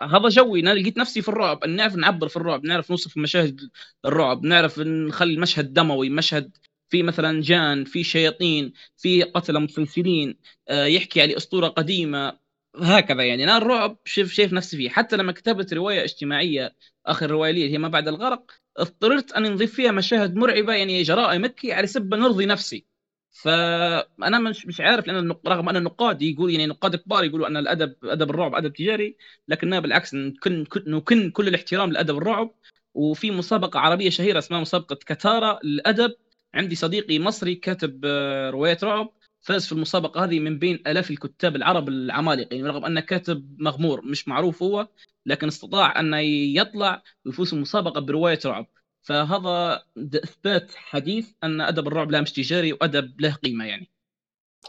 هذا 0.02 0.28
جوي. 0.28 0.60
أنا 0.60 0.74
لقيت 0.74 0.98
نفسي 0.98 1.22
في 1.22 1.28
الرعب. 1.28 1.64
ان 1.64 1.76
نعرف 1.76 1.96
نعبر 1.96 2.28
في 2.28 2.36
الرعب 2.36 2.64
نعرف 2.64 2.90
نوصف 2.90 3.16
مشاهد 3.16 3.60
الرعب 4.04 4.44
نعرف 4.44 4.78
نخلي 4.78 5.34
المشهد 5.34 5.72
دموي 5.72 6.10
مشهد 6.10 6.56
في 6.88 7.02
مثلا 7.02 7.40
جان 7.42 7.84
في 7.84 8.04
شياطين 8.04 8.72
في 8.96 9.22
قتلة 9.22 9.58
متسلسلين 9.60 10.38
آه، 10.68 10.84
يحكي 10.86 11.22
على 11.22 11.36
أسطورة 11.36 11.68
قديمة. 11.68 12.38
هكذا 12.82 13.22
يعني. 13.24 13.44
أنا 13.44 13.56
الرعب 13.56 13.98
شايف 14.04 14.32
شايف 14.32 14.52
نفسي 14.52 14.76
فيه. 14.76 14.88
حتى 14.90 15.16
لما 15.16 15.32
كتبت 15.32 15.72
رواية 15.74 16.04
اجتماعية 16.04 16.76
آخر 17.06 17.30
رواية 17.30 17.50
لي 17.52 17.72
هي 17.72 17.78
ما 17.78 17.88
بعد 17.88 18.08
الغرق 18.08 18.50
اضطررت 18.76 19.32
أن 19.32 19.42
نضيف 19.52 19.74
فيها 19.74 19.92
مشاهد 19.92 20.34
مرعبة 20.36 20.74
يعني 20.74 21.02
جرائم 21.02 21.44
مكي 21.44 21.72
على 21.72 21.86
سبب 21.86 22.14
نرضي 22.14 22.46
نفسي. 22.46 22.86
فانا 23.42 24.38
مش 24.38 24.66
مش 24.66 24.80
عارف 24.80 25.06
لأن 25.06 25.30
رغم 25.46 25.68
أن 25.68 25.76
النقاد 25.76 26.22
يقول 26.22 26.50
يعني 26.50 26.66
نقاد 26.66 26.96
كبار 26.96 27.24
يقولوا 27.24 27.46
أن 27.48 27.56
الادب 27.56 27.94
أدب 28.04 28.30
الرعب 28.30 28.54
أدب 28.54 28.72
تجاري 28.72 29.16
لكننا 29.48 29.80
بالعكس 29.80 30.14
نكن 30.14 30.64
نكن 30.86 31.30
كل 31.30 31.48
الاحترام 31.48 31.92
لأدب 31.92 32.16
الرعب. 32.16 32.54
وفي 32.94 33.30
مسابقة 33.30 33.80
عربية 33.80 34.10
شهيرة 34.10 34.38
اسمها 34.38 34.60
مسابقة 34.60 34.94
كتارا 34.96 35.58
للأدب. 35.64 36.14
عندي 36.54 36.74
صديقي 36.74 37.18
مصري 37.18 37.54
كاتب 37.54 38.00
آه، 38.04 38.50
روايات 38.50 38.84
رعب. 38.84 39.12
فاز 39.46 39.66
في 39.66 39.72
المسابقة 39.72 40.24
هذه 40.24 40.40
من 40.40 40.58
بين 40.58 40.82
آلاف 40.86 41.10
الكتاب 41.10 41.56
العرب 41.56 41.88
العمالقة 41.88 42.54
يعني 42.54 42.68
رغم 42.68 42.84
أنه 42.84 43.00
كاتب 43.00 43.56
مغمور 43.62 44.04
مش 44.06 44.28
معروف 44.28 44.62
هو 44.62 44.88
لكن 45.26 45.46
استطاع 45.46 46.00
انه 46.00 46.18
يطلع 46.60 47.02
ويفوز 47.26 47.54
المسابقة 47.54 48.00
برواية 48.00 48.38
رعب. 48.46 48.66
فهذا 49.02 49.82
إثبات 50.24 50.74
حديث 50.74 51.32
أن 51.44 51.60
أدب 51.60 51.86
الرعب 51.88 52.10
لا 52.10 52.20
مش 52.20 52.32
تجاري 52.32 52.72
وأدب 52.72 53.20
له 53.20 53.34
قيمة 53.34 53.64
يعني. 53.64 53.90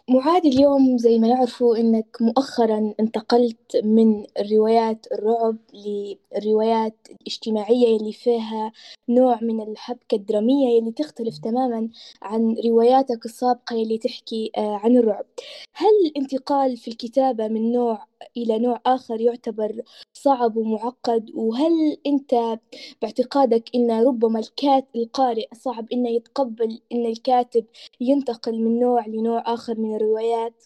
معاد 0.09 0.45
اليوم 0.45 0.97
زي 0.97 1.19
ما 1.19 1.27
نعرفوا 1.27 1.77
إنك 1.77 2.17
مؤخرا 2.21 2.93
انتقلت 2.99 3.75
من 3.83 4.25
روايات 4.51 5.07
الرعب 5.11 5.57
للروايات 5.73 7.07
الاجتماعية 7.11 7.97
اللي 7.97 8.13
فيها 8.13 8.71
نوع 9.09 9.39
من 9.41 9.61
الحبكة 9.61 10.15
الدرامية 10.15 10.79
اللي 10.79 10.91
تختلف 10.91 11.37
تماما 11.37 11.89
عن 12.21 12.55
رواياتك 12.65 13.25
السابقة 13.25 13.81
اللي 13.83 13.97
تحكي 13.97 14.51
آه، 14.57 14.75
عن 14.83 14.97
الرعب. 14.97 15.25
هل 15.73 15.87
الانتقال 16.05 16.77
في 16.77 16.87
الكتابة 16.87 17.47
من 17.47 17.71
نوع 17.71 18.07
إلى 18.37 18.59
نوع 18.59 18.81
آخر 18.85 19.21
يعتبر 19.21 19.81
صعب 20.13 20.57
ومعقد. 20.57 21.31
وهل 21.33 21.97
أنت 22.07 22.59
باعتقادك 23.01 23.69
أن 23.75 23.91
ربما 23.91 24.39
الكات 24.39 24.87
القارئ 24.95 25.47
صعب 25.55 25.87
أنه 25.93 26.09
يتقبل 26.09 26.79
أن 26.91 27.05
الكاتب 27.05 27.65
ينتقل 28.01 28.59
من 28.59 28.79
نوع 28.79 29.07
لنوع 29.07 29.43
آخر 29.45 29.79
من 29.79 29.95
الروايات؟ 29.95 30.65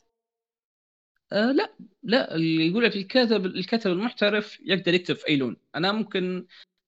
آه 1.31 1.51
لا 1.51 1.73
لا. 2.03 2.35
اللي 2.35 2.67
يقول 2.67 2.83
لك 2.83 2.95
الكاتب 2.95 3.45
الكاتب 3.45 3.91
المحترف 3.91 4.59
يقدر 4.65 4.93
يكتب 4.93 5.15
في 5.15 5.27
أي 5.27 5.35
لون. 5.35 5.57
أنا 5.75 5.91
ممكن 5.91 6.45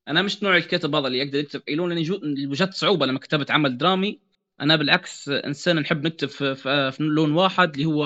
أنا 0.07 0.21
مش 0.21 0.43
نوع 0.43 0.57
الكاتب 0.57 0.95
هذا 0.95 1.07
اللي 1.07 1.17
يقدر 1.17 1.39
يكتب 1.39 1.59
في 1.59 1.67
أي 1.69 1.75
لون 1.75 1.89
لأني 1.89 2.47
وجدت 2.47 2.73
صعوبة 2.73 3.05
لما 3.05 3.19
كتبت 3.19 3.51
عمل 3.51 3.77
درامي. 3.77 4.19
أنا 4.61 4.75
بالعكس 4.75 5.29
إنسان 5.29 5.79
نحب 5.79 6.05
نكتب 6.07 6.27
في, 6.27 6.55
في, 6.55 6.91
في 6.91 7.03
لون 7.03 7.31
واحد 7.31 7.73
اللي 7.73 7.85
هو 7.85 8.05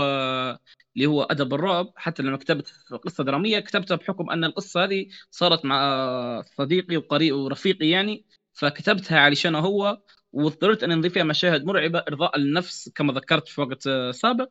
اللي 0.96 1.06
هو 1.08 1.24
أدب 1.24 1.54
الرعب. 1.54 1.94
حتى 1.96 2.24
لما 2.24 2.38
كتبت 2.38 2.74
قصة 3.06 3.24
درامية 3.24 3.60
كتبتها 3.60 3.96
بحكم 3.96 4.30
أن 4.30 4.44
القصة 4.44 4.84
هذه 4.84 5.08
صارت 5.32 5.66
مع 5.66 6.42
صديقي 6.58 6.98
وقريب 6.98 7.36
ورفيقي 7.36 7.90
يعني 7.90 8.26
فكتبتها 8.54 9.20
علشان 9.20 9.56
هو 9.56 10.02
واضطررت 10.32 10.84
أن 10.84 10.98
نضيف 10.98 11.14
فيها 11.14 11.24
مشاهد 11.24 11.66
مرعبة 11.66 12.00
إرضاء 12.00 12.38
للنفس 12.38 12.90
كما 12.96 13.14
ذكرت 13.14 13.48
في 13.48 13.62
وقت 13.62 13.90
سابق. 14.12 14.50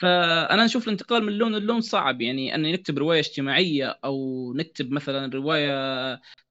فأنا 0.00 0.64
أشوف 0.64 0.84
الانتقال 0.88 1.24
من 1.24 1.32
لون 1.32 1.54
للون 1.56 1.80
صعب 1.80 2.20
يعني 2.20 2.54
اني 2.54 2.72
نكتب 2.72 2.98
رواية 2.98 3.20
اجتماعية 3.20 4.00
أو 4.04 4.52
نكتب 4.56 4.90
مثلا 4.92 5.30
رواية 5.34 5.70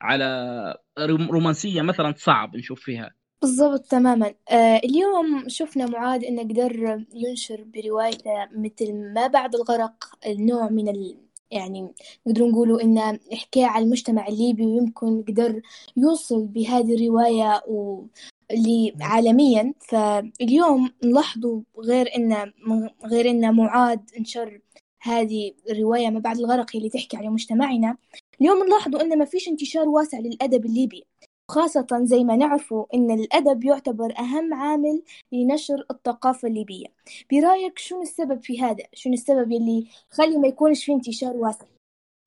على 0.02 0.78
رومانسية 1.00 1.82
مثلا 1.82 2.14
صعب 2.18 2.56
نشوف 2.58 2.82
فيها. 2.82 3.25
بالضبط 3.46 3.86
تماما. 3.86 4.34
آه 4.50 4.78
اليوم 4.78 5.50
شفنا 5.50 5.86
معاد 5.86 6.24
إنه 6.24 6.42
قدر 6.44 7.04
ينشر 7.14 7.64
بروايته 7.64 8.32
مثل 8.52 8.94
ما 9.14 9.28
بعد 9.28 9.56
الغرق 9.56 10.18
النوع 10.28 10.70
من 10.70 10.90
ال... 10.90 11.18
يعني 11.52 11.94
نقدر 12.28 12.48
نقولوا 12.48 12.82
إنه 12.82 13.20
حكاية 13.34 13.66
على 13.66 13.86
المجتمع 13.86 14.28
الليبي 14.28 14.66
ويمكن 14.66 15.24
قدر 15.24 15.62
يوصل 15.98 16.48
بهذه 16.48 16.96
الرواية 16.96 17.64
و... 17.68 18.06
اللي 18.52 18.96
عالميا. 19.02 19.74
فاليوم 19.80 20.90
نلاحظوا 21.04 21.62
غير 21.80 22.16
إنه 22.16 22.54
غير 23.06 23.30
إنه 23.30 23.52
معاد 23.52 24.10
انشر 24.20 24.62
هذه 25.02 25.54
الرواية 25.70 26.10
ما 26.10 26.20
بعد 26.20 26.38
الغرق 26.40 26.76
اللي 26.76 26.90
تحكي 26.90 27.18
على 27.18 27.30
مجتمعنا 27.30 27.98
اليوم 28.42 28.64
نلاحظوا 28.68 29.02
إنه 29.02 29.16
ما 29.16 29.26
فيش 29.26 29.48
انتشار 29.48 29.90
واسع 29.90 30.20
للأدب 30.20 30.66
الليبي. 30.66 31.06
خاصة 31.50 31.88
زي 32.04 32.24
ما 32.24 32.36
نعرفوا 32.36 32.86
إن 32.94 33.12
الأدب 33.12 33.64
يعتبر 33.64 34.14
أهم 34.20 34.54
عامل 34.54 35.02
لنشر 35.32 35.86
الثقافة 35.92 36.48
الليبية 36.48 36.86
برأيك 37.32 37.80
شنو 37.80 38.02
السبب 38.02 38.44
في 38.44 38.62
هذا؟ 38.62 38.84
شنو 38.94 39.14
السبب 39.14 39.52
اللي 39.52 39.88
خلي 40.10 40.38
ما 40.38 40.48
يكونش 40.48 40.86
في 40.86 40.92
انتشار 40.92 41.34
واسع؟ 41.36 41.66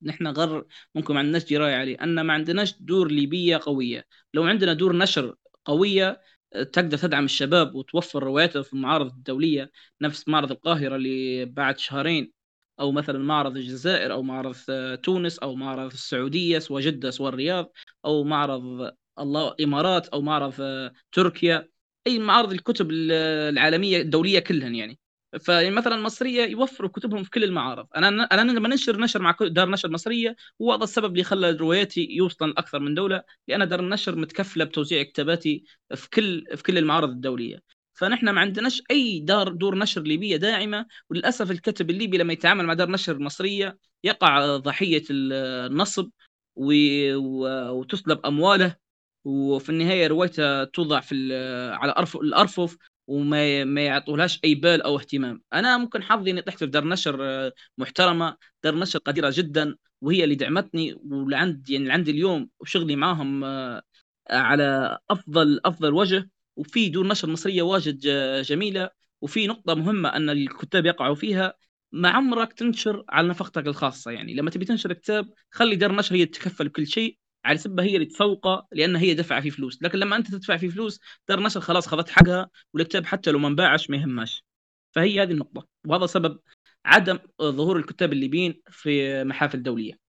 نحن 0.03 0.27
غير 0.27 0.65
ممكن 0.95 1.15
ما 1.15 1.21
عندناش 1.21 1.53
دراية 1.53 1.75
عليه 1.75 1.97
أن 2.03 2.21
ما 2.21 2.33
عندناش 2.33 2.75
دور 2.81 3.11
ليبية 3.11 3.61
قوية 3.63 4.07
لو 4.35 4.45
عندنا 4.45 4.73
دور 4.73 4.97
نشر 4.97 5.35
قوية 5.65 6.21
تقدر 6.53 6.99
تدعم 6.99 7.25
الشباب 7.25 7.75
وتوفر 7.75 8.23
رواياتهم 8.23 8.63
في 8.63 8.73
المعارض 8.73 9.07
الدولية 9.07 9.71
نفس 10.03 10.29
معرض 10.29 10.51
القاهرة 10.51 10.97
اللي 10.97 11.45
بعد 11.45 11.79
شهرين 11.79 12.33
أو 12.81 12.93
مثلا 12.93 13.19
معرض 13.19 13.57
الجزائر 13.57 14.13
أو 14.13 14.23
معرض 14.23 14.57
تونس 15.03 15.39
أو 15.39 15.55
معرض 15.55 15.93
السعودية 15.93 16.59
سواء 16.59 16.83
جده 16.83 17.11
سواء 17.11 17.29
الرياض 17.29 17.73
أو 18.05 18.25
معرض 18.25 18.91
الله 19.21 19.55
إمارات 19.61 20.09
أو 20.09 20.23
معرض 20.23 20.55
آه، 20.61 20.93
تركيا 21.13 21.69
أي 22.07 22.19
معارض 22.19 22.53
الكتب 22.53 22.91
العالمية 22.91 24.01
الدولية 24.01 24.39
كلها 24.39 24.69
يعني. 24.69 24.99
فمثلا 25.41 25.95
المصريه 25.95 26.45
يوفروا 26.47 26.91
كتبهم 26.91 27.23
في 27.23 27.31
كل 27.31 27.45
المعارض. 27.45 27.87
أنا 27.97 28.09
أنا 28.09 28.53
لما 28.53 28.69
ننشر 28.69 29.01
نشر 29.01 29.23
مع 29.23 29.37
دار 29.41 29.71
نشر 29.71 29.91
مصرية 29.91 30.37
هو 30.63 30.73
هذا 30.73 30.85
السبب 30.85 31.13
اللي 31.13 31.25
خلى 31.25 31.51
رواياتي 31.51 32.09
يوصل 32.11 32.51
أكثر 32.51 32.79
من 32.81 32.95
دولة 32.95 33.23
لأن 33.49 33.69
دار 33.69 33.81
النشر 33.81 34.17
متكفلة 34.17 34.65
بتوزيع 34.65 35.03
كتاباتي 35.03 35.65
في 35.95 36.11
كل 36.11 36.47
في 36.57 36.63
كل 36.63 36.79
المعارض 36.79 37.09
الدولية. 37.11 37.63
فنحن 37.95 38.29
ما 38.31 38.41
عندناش 38.41 38.83
أي 38.91 39.21
دار 39.21 39.49
دور 39.49 39.79
نشر 39.79 40.03
ليبية 40.03 40.37
داعمة 40.37 40.87
وللأسف 41.11 41.51
الكاتب 41.51 41.91
الليبي 41.91 42.19
لما 42.19 42.33
يتعامل 42.33 42.67
مع 42.67 42.75
دار 42.75 42.91
نشر 42.91 43.19
مصرية 43.19 43.79
يقع 44.05 44.57
ضحية 44.57 45.03
النصب 45.11 46.11
وتسلب 46.57 48.27
أمواله 48.27 48.77
وفي 49.25 49.69
النهاية 49.71 50.07
روايته 50.07 50.65
توضع 50.65 51.01
في 51.01 51.15
على 51.75 51.95
الأرفف 52.15 52.77
وما 53.07 53.65
ما 53.65 53.81
يعطولهاش 53.87 54.41
أي 54.45 54.55
بال 54.55 54.83
أو 54.83 54.99
اهتمام. 54.99 55.43
أنا 55.53 55.79
ممكن 55.79 56.03
حظي 56.03 56.31
إني 56.31 56.43
طحت 56.43 56.59
في 56.59 56.67
دار 56.67 56.85
نشر 56.85 57.51
محترمة. 57.79 58.37
دار 58.65 58.75
نشر 58.75 58.99
قديرة 58.99 59.33
جدا 59.35 59.77
وهي 60.01 60.25
اللي 60.25 60.35
دعمتني 60.35 60.95
ولعند 61.11 61.71
يعني 61.71 61.93
عندي 61.93 62.11
اليوم 62.11 62.51
وشغلي 62.61 62.97
معاهم 62.97 63.45
آه، 63.45 63.83
على 64.31 64.99
أفضل 65.11 65.61
أفضل 65.65 65.95
وجه. 65.95 66.31
وفي 66.57 66.89
دور 66.89 67.07
نشر 67.07 67.29
مصرية 67.31 67.63
واجد 67.63 67.99
جميلة. 68.43 68.91
وفي 69.21 69.47
نقطة 69.47 69.75
مهمة 69.75 70.09
أن 70.09 70.31
الكتاب 70.31 70.87
يقعوا 70.87 71.15
فيها. 71.15 71.55
ما 71.93 72.09
عمرك 72.11 72.53
تنشر 72.53 73.05
على 73.09 73.29
نفقتك 73.29 73.67
الخاصة. 73.67 74.11
يعني 74.11 74.35
لما 74.35 74.51
تبي 74.51 74.65
تنشر 74.65 74.93
كتاب 74.93 75.31
خلي 75.51 75.77
دار 75.77 75.93
نشر 75.95 76.15
هي 76.15 76.27
تتكفل 76.27 76.69
بكل 76.69 76.87
شيء. 76.87 77.19
على 77.49 77.59
سبها 77.59 77.85
هي 77.85 77.95
اللي 77.95 78.07
تسوقه 78.07 78.67
لأن 78.73 78.97
هي 78.97 79.15
دفع 79.15 79.41
فيه 79.41 79.51
فلوس. 79.51 79.83
لكن 79.83 79.99
لما 79.99 80.17
أنت 80.17 80.31
تدفع 80.31 80.57
فيه 80.57 80.69
فلوس 80.69 81.01
دار 81.29 81.41
نشر 81.41 81.61
خلاص 81.61 81.89
خذت 81.89 82.09
حقها 82.09 82.51
والكتاب 82.75 83.07
حتى 83.07 83.31
لو 83.31 83.39
ما 83.39 83.49
انباعش 83.49 83.91
ما 83.91 83.97
يهمهاش 83.97 84.45
فهي 84.95 85.23
هذه 85.23 85.33
النقطة. 85.33 85.69
وهذا 85.87 86.07
سبب 86.07 86.41
عدم 86.85 87.19
ظهور 87.43 87.77
الكتاب 87.79 88.13
الليبيين 88.13 88.63
في 88.71 89.25
محافل 89.25 89.63
دولية. 89.63 90.08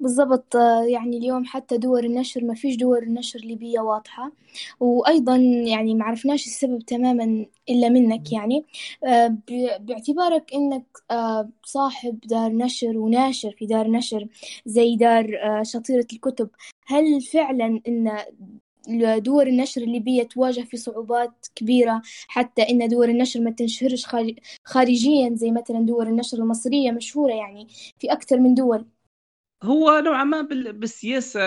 بالضبط 0.00 0.54
يعني 0.88 1.16
اليوم 1.18 1.44
حتى 1.44 1.76
دور 1.78 2.04
النشر 2.04 2.44
ما 2.44 2.54
فيش 2.54 2.76
دور 2.76 3.02
النشر 3.02 3.38
ليبية 3.38 3.80
واضحة. 3.80 4.32
وأيضا 4.80 5.36
يعني 5.66 5.94
ما 5.94 6.04
عرفناش 6.04 6.46
السبب 6.46 6.78
تماما 6.82 7.46
إلا 7.70 7.88
منك 7.88 8.32
يعني. 8.32 8.64
آه، 9.04 9.36
باعتبارك 9.80 10.54
إنك 10.54 10.84
آه، 11.10 11.50
صاحب 11.64 12.20
دار 12.20 12.52
نشر 12.52 12.98
وناشر 12.98 13.50
في 13.58 13.66
دار 13.66 13.88
نشر 13.90 14.28
زي 14.66 14.96
دار 14.96 15.38
آه، 15.42 15.62
شطيرة 15.62 16.06
الكتب. 16.12 16.50
هل 16.86 17.22
فعلا 17.22 17.80
إن 17.88 18.10
دور 19.22 19.46
النشر 19.46 19.82
الليبية 19.82 20.22
تواجه 20.22 20.60
في 20.60 20.76
صعوبات 20.76 21.46
كبيرة؟ 21.54 22.02
حتى 22.28 22.62
إن 22.62 22.88
دور 22.88 23.08
النشر 23.08 23.40
ما 23.40 23.50
تنشهرش 23.50 24.06
خارجيا 24.64 25.30
زي 25.34 25.50
مثلا 25.50 25.80
دور 25.86 26.06
النشر 26.08 26.38
المصرية 26.38 26.90
مشهورة 26.90 27.32
يعني 27.34 27.66
في 27.98 28.12
أكثر 28.12 28.38
من 28.40 28.54
دول. 28.54 28.86
هو 29.66 30.02
نوعا 30.04 30.24
ما 30.24 30.40
بالسياسة 30.72 31.40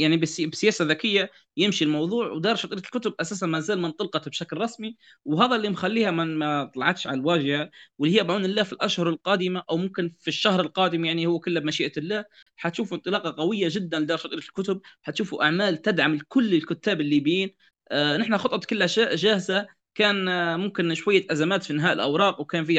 يعني 0.00 0.16
بسياسة 0.16 0.84
ذكية 0.84 1.30
يمشي 1.56 1.84
الموضوع 1.84 2.30
ودار 2.32 2.56
شطيره 2.56 2.78
الكتب 2.78 3.14
أساسا 3.20 3.46
ما 3.46 3.60
زال 3.60 3.80
منطلقته 3.82 4.30
بشكل 4.30 4.56
رسمي 4.58 4.96
وهذا 5.24 5.56
اللي 5.56 5.68
مخليها 5.68 6.10
ما 6.10 6.64
طلعتش 6.64 7.06
على 7.06 7.20
الواجهة 7.20 7.70
واللي 7.98 8.18
هي 8.20 8.24
بعون 8.24 8.44
الله 8.44 8.62
في 8.62 8.72
الأشهر 8.72 9.08
القادمة 9.08 9.62
أو 9.70 9.76
ممكن 9.76 10.14
في 10.20 10.28
الشهر 10.28 10.60
القادم 10.60 11.04
يعني 11.04 11.26
هو 11.26 11.38
كله 11.40 11.60
بمشيئة 11.60 11.92
الله. 11.98 12.24
حتشوفوا 12.56 12.96
انطلاقة 12.96 13.34
قوية 13.42 13.68
جدا 13.70 14.00
لدار 14.00 14.18
شطيره 14.18 14.38
الكتب 14.38 14.80
حتشوفوا 15.02 15.44
أعمال 15.44 15.82
تدعم 15.82 16.18
كل 16.28 16.54
الكتاب 16.54 17.00
الليبيين 17.00 17.50
آه 17.90 18.16
نحن 18.16 18.36
خطط 18.38 18.64
كلها 18.64 18.86
جاهزة. 19.14 19.66
كان 19.94 20.28
آه، 20.28 20.56
ممكن 20.56 20.94
شوية 20.94 21.26
أزمات 21.30 21.62
في 21.62 21.72
إنهاء 21.72 21.92
الأوراق 21.92 22.40
وكان 22.40 22.64
في 22.64 22.78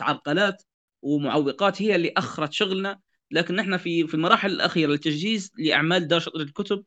عرقلات 0.00 0.62
ومعوقات 1.02 1.82
هي 1.82 1.96
اللي 1.96 2.12
أخرت 2.16 2.52
شغلنا. 2.52 3.05
لكن 3.30 3.56
نحن 3.56 3.76
في 3.76 4.06
في 4.06 4.14
المراحل 4.14 4.50
الأخيرة 4.52 4.90
للتجهيز 4.90 5.52
لأعمال 5.58 6.08
دار 6.08 6.20
شطر 6.20 6.40
الكتب 6.40 6.84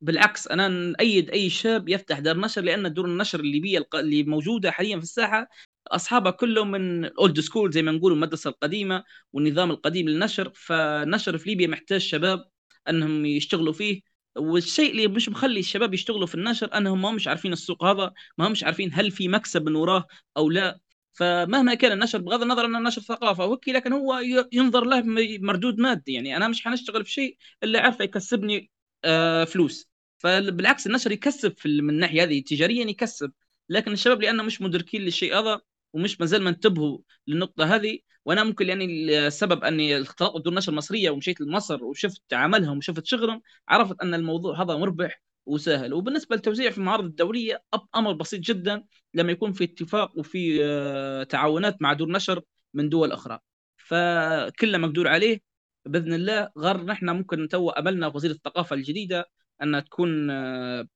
بالعكس 0.00 0.48
أنا 0.48 0.68
نأيد 0.68 1.30
أي 1.30 1.50
شاب 1.50 1.88
يفتح 1.88 2.18
دار 2.18 2.36
نشر 2.38 2.60
لأن 2.62 2.92
دور 2.94 3.06
النشر 3.06 3.40
الليبيه 3.40 3.88
اللي 3.94 4.22
موجودة 4.22 4.70
حاليا 4.70 4.96
في 4.96 5.02
الساحة 5.02 5.48
أصحابها 5.88 6.32
كلهم 6.32 6.70
من 6.70 7.04
old 7.04 7.40
school 7.40 7.72
زي 7.72 7.82
ما 7.82 7.92
نقول 7.92 8.12
المدرسة 8.12 8.50
القديمة 8.50 9.04
والنظام 9.32 9.70
القديم 9.70 10.08
للنشر. 10.08 10.52
فالنشر 10.54 11.38
في 11.38 11.48
ليبيا 11.50 11.66
محتاج 11.66 12.00
شباب 12.00 12.44
أنهم 12.88 13.26
يشتغلوا 13.26 13.72
فيه. 13.72 14.00
والشيء 14.38 14.90
اللي 14.90 15.08
مش 15.08 15.28
مخلي 15.28 15.60
الشباب 15.60 15.94
يشتغلوا 15.94 16.26
في 16.26 16.34
النشر 16.34 16.76
أنهم 16.76 17.02
ما 17.02 17.10
مش 17.10 17.28
عارفين 17.28 17.52
السوق 17.52 17.84
هذا 17.84 18.12
ما 18.38 18.48
مش 18.48 18.64
عارفين 18.64 18.90
هل 18.94 19.10
في 19.10 19.28
مكسب 19.28 19.62
من 19.68 19.74
وراه 19.76 20.06
أو 20.36 20.50
لا. 20.50 20.80
فمهما 21.18 21.74
كان 21.74 21.92
النشر 21.92 22.18
بغض 22.18 22.42
النظر 22.42 22.64
أن 22.64 22.76
النشر 22.76 23.00
ثقافة 23.02 23.46
وكي 23.46 23.72
لكن 23.72 23.92
هو 23.92 24.18
ينظر 24.52 24.84
له 24.84 25.02
مردود 25.40 25.78
مادي. 25.78 26.12
يعني 26.12 26.36
أنا 26.36 26.48
مش 26.48 26.64
حنشتغل 26.64 27.04
في 27.04 27.12
شيء 27.12 27.36
إلا 27.62 27.80
عارفه 27.82 28.04
يكسبني 28.04 28.70
آه، 29.04 29.44
فلوس. 29.44 29.88
فبالعكس 30.18 30.86
النشر 30.86 31.12
يكسب 31.12 31.58
في 31.58 31.80
من 31.82 31.90
الناحية 31.90 32.22
هذه 32.22 32.42
تجاريا 32.42 32.84
يكسب. 32.90 33.32
لكن 33.68 33.92
الشباب 33.92 34.22
لأنه 34.22 34.42
مش 34.42 34.60
مدركين 34.62 35.02
للشيء 35.02 35.38
هذا 35.38 35.60
ومش 35.92 36.20
مازال 36.20 36.42
ما 36.42 36.50
انتبهوا 36.50 36.98
للنقطة 37.26 37.64
هذه. 37.74 37.98
وأنا 38.24 38.44
ممكن 38.44 38.68
يعني 38.68 38.84
السبب 39.26 39.64
أني 39.64 40.00
اختلطت 40.02 40.36
بدور 40.40 40.52
النشر 40.52 40.72
المصرية 40.72 41.10
ومشيت 41.10 41.40
لمصر 41.40 41.84
وشفت 41.84 42.34
عملهم 42.34 42.78
وشفت 42.78 43.06
شغلهم 43.06 43.42
عرفت 43.68 43.96
أن 44.02 44.14
الموضوع 44.14 44.62
هذا 44.62 44.76
مربح. 44.76 45.22
وسهل. 45.48 45.94
وبالنسبة 45.94 46.36
للتوزيع 46.36 46.70
في 46.70 46.78
المعارض 46.78 47.04
الدولية 47.04 47.62
أمر 47.96 48.12
بسيط 48.12 48.40
جدا 48.40 48.84
لما 49.14 49.32
يكون 49.32 49.52
في 49.52 49.64
اتفاق 49.64 50.18
وفي 50.18 50.64
آه، 50.64 51.22
تعاونات 51.22 51.82
مع 51.82 51.92
دور 51.92 52.10
نشر 52.12 52.42
من 52.74 52.88
دول 52.88 53.12
أخرى. 53.12 53.38
فكله 53.76 54.78
مقدور 54.78 55.08
عليه 55.08 55.40
بإذن 55.86 56.12
الله 56.12 56.50
غير 56.58 56.84
نحن 56.84 57.10
ممكن 57.10 57.48
تو 57.48 57.70
أملنا 57.70 58.06
وزير 58.06 58.30
الثقافة 58.30 58.76
الجديدة 58.76 59.30
أن 59.62 59.84
تكون 59.84 60.30
آه، 60.30 60.88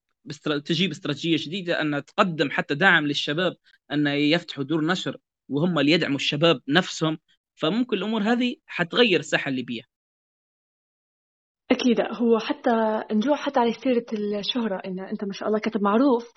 تجيب 0.64 0.90
استراتيجية 0.90 1.36
جديدة 1.46 1.80
أن 1.80 2.04
تقدم 2.04 2.50
حتى 2.50 2.74
دعم 2.74 3.06
للشباب 3.06 3.56
أن 3.92 4.06
يفتحوا 4.06 4.64
دور 4.64 4.84
نشر 4.86 5.16
وهم 5.48 5.78
اللي 5.78 5.92
يدعموا 5.92 6.16
الشباب 6.16 6.62
نفسهم. 6.68 7.18
فممكن 7.54 7.96
الأمور 7.96 8.22
هذه 8.22 8.56
حتغير 8.66 9.20
الساحة 9.20 9.48
الليبية. 9.48 9.91
أكيد 11.72 12.00
هو 12.00 12.38
حتى 12.38 13.04
نجوع 13.12 13.36
حتى 13.36 13.60
على 13.60 13.72
سيرة 13.72 14.06
الشهرة 14.38 14.82
إن 14.86 15.00
أنت 15.00 15.24
ما 15.24 15.32
شاء 15.32 15.48
الله 15.48 15.58
كاتب 15.58 15.82
معروف. 15.82 16.32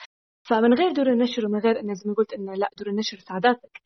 فمن 0.49 0.73
غير 0.73 0.91
دور 0.91 1.07
النشر 1.11 1.45
ومن 1.45 1.59
غير 1.59 1.79
إن 1.79 1.93
زي 1.93 2.09
ما 2.09 2.15
قلت 2.15 2.33
إنه 2.33 2.53
لا 2.53 2.69
دور 2.77 2.87
النشر 2.87 3.17
سعادتك 3.17 3.81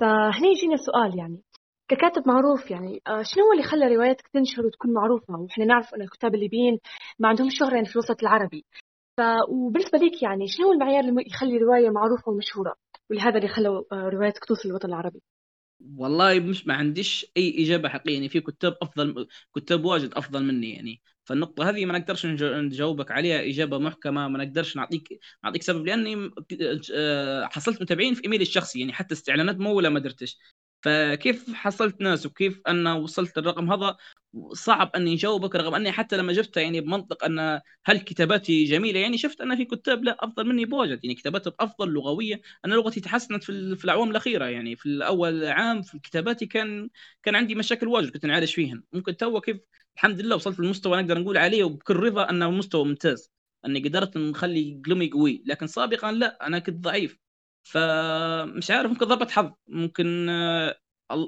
فهنا 0.00 0.48
يجينا 0.48 0.76
سؤال 0.76 1.18
يعني 1.18 1.42
ككاتب 1.88 2.28
معروف 2.28 2.70
يعني 2.70 3.00
آه، 3.06 3.22
شنو 3.22 3.44
هو 3.44 3.52
اللي 3.52 3.62
خلى 3.62 3.94
رواياتك 3.96 4.28
تنشر 4.28 4.66
وتكون 4.66 4.92
معروفة؟ 4.92 5.34
وإحنا 5.40 5.64
نعرف 5.64 5.94
أن 5.94 6.02
الكتاب 6.02 6.34
الليبيين 6.34 6.78
ما 7.18 7.28
عندهم 7.28 7.48
شهرة 7.50 7.74
يعني 7.74 7.86
في 7.86 7.96
الوسط 7.96 8.22
العربي. 8.22 8.64
ف 9.16 9.20
وبالنسبة 9.48 9.98
ليك 9.98 10.22
يعني 10.22 10.46
شنو 10.48 10.66
هو 10.66 10.72
المعيار 10.72 11.04
اللي 11.04 11.24
يخلي 11.26 11.58
رواية 11.58 11.90
معروفة 11.90 12.32
ومشهورة؟ 12.32 12.74
ولهذا 13.10 13.36
اللي 13.36 13.48
خلى 13.48 13.68
آه، 13.68 13.84
روايتك 13.92 14.44
توصل 14.44 14.68
للوطن 14.68 14.88
العربي؟ 14.88 15.20
والله 15.80 16.40
مش 16.40 16.66
ما 16.66 16.74
عنديش 16.74 17.26
أي 17.36 17.64
إجابة 17.64 17.88
حقيقية 17.88 18.14
يعني 18.14 18.28
في 18.28 18.40
كتاب 18.40 18.76
أفضل 18.82 19.26
كتاب 19.56 19.84
واجد 19.84 20.14
أفضل 20.14 20.44
مني 20.44 20.70
يعني. 20.74 21.02
فالنقطة 21.24 21.68
هذه 21.70 21.84
ما 21.86 21.98
نقدرش 21.98 22.26
نجاوبك 22.26 23.10
عليها 23.10 23.48
إجابة 23.50 23.78
محكمة 23.78 24.28
ما 24.28 24.44
نقدرش 24.44 24.76
نعطيك 24.76 25.08
نعطيك 25.44 25.62
سبب 25.62 25.86
لأني 25.86 26.30
آه، 26.94 27.44
حصلت 27.46 27.82
متابعين 27.82 28.14
في 28.14 28.24
إيميلي 28.24 28.42
الشخصي 28.42 28.80
يعني 28.80 28.92
حتى 28.92 29.14
استعلانات 29.14 29.56
مو 29.56 29.80
ما 29.80 30.00
درتش. 30.00 30.38
فكيف 30.84 31.54
حصلت 31.54 32.00
ناس 32.00 32.26
وكيف 32.26 32.60
أنا 32.68 32.94
وصلت 32.94 33.38
الرقم 33.38 33.72
هذا؟ 33.72 33.96
صعب 34.52 34.90
أني 34.96 35.14
أجاوبك 35.14 35.56
رغم 35.56 35.74
أني 35.74 35.92
حتى 35.92 36.16
لما 36.16 36.32
جبتها 36.32 36.60
يعني 36.60 36.80
بمنطق 36.80 37.24
أن 37.24 37.60
هل 37.84 37.98
كتاباتي 38.00 38.64
جميلة 38.64 39.00
يعني 39.00 39.18
شفت 39.18 39.40
أن 39.40 39.56
في 39.56 39.64
كتاب 39.64 40.04
لا 40.04 40.16
أفضل 40.20 40.46
مني 40.48 40.64
بواجد 40.64 41.04
يعني 41.04 41.14
كتابات 41.14 41.46
أفضل 41.60 41.88
لغوية. 41.92 42.40
أنا 42.64 42.74
لغتي 42.74 43.00
تحسنت 43.00 43.44
في, 43.44 43.76
في 43.76 43.84
الأعوام 43.84 44.10
الأخيرة 44.10 44.44
يعني 44.44 44.76
في 44.76 44.86
الأول 44.86 45.44
عام 45.46 45.82
في 45.82 45.98
كتاباتي 45.98 46.46
كان 46.46 46.88
كان 47.22 47.36
عندي 47.36 47.54
مشاكل 47.54 47.88
واجد 47.88 48.10
كنت 48.10 48.26
نعالج 48.26 48.52
فيهن. 48.52 48.82
ممكن 48.92 49.16
تو 49.16 49.40
كيف 49.40 49.56
الحمد 49.96 50.20
لله 50.20 50.36
وصلت 50.36 50.60
للمستوى 50.60 51.02
نقدر 51.02 51.18
نقول 51.18 51.36
عليه 51.38 51.64
وبكل 51.64 51.96
رضا 51.96 52.30
أنه 52.30 52.50
مستوى 52.50 52.84
ممتاز 52.84 53.30
أني 53.66 53.80
قدرت 53.88 54.16
نخلي 54.16 54.80
قلمي 54.86 55.10
قوي. 55.10 55.42
لكن 55.46 55.66
سابقا 55.66 56.12
لا 56.12 56.46
أنا 56.46 56.58
كنت 56.58 56.84
ضعيف. 56.84 57.23
فمش 57.64 58.70
عارف 58.70 58.90
ممكن 58.90 59.06
ضربة 59.06 59.30
حظ 59.30 59.52
ممكن 59.68 60.28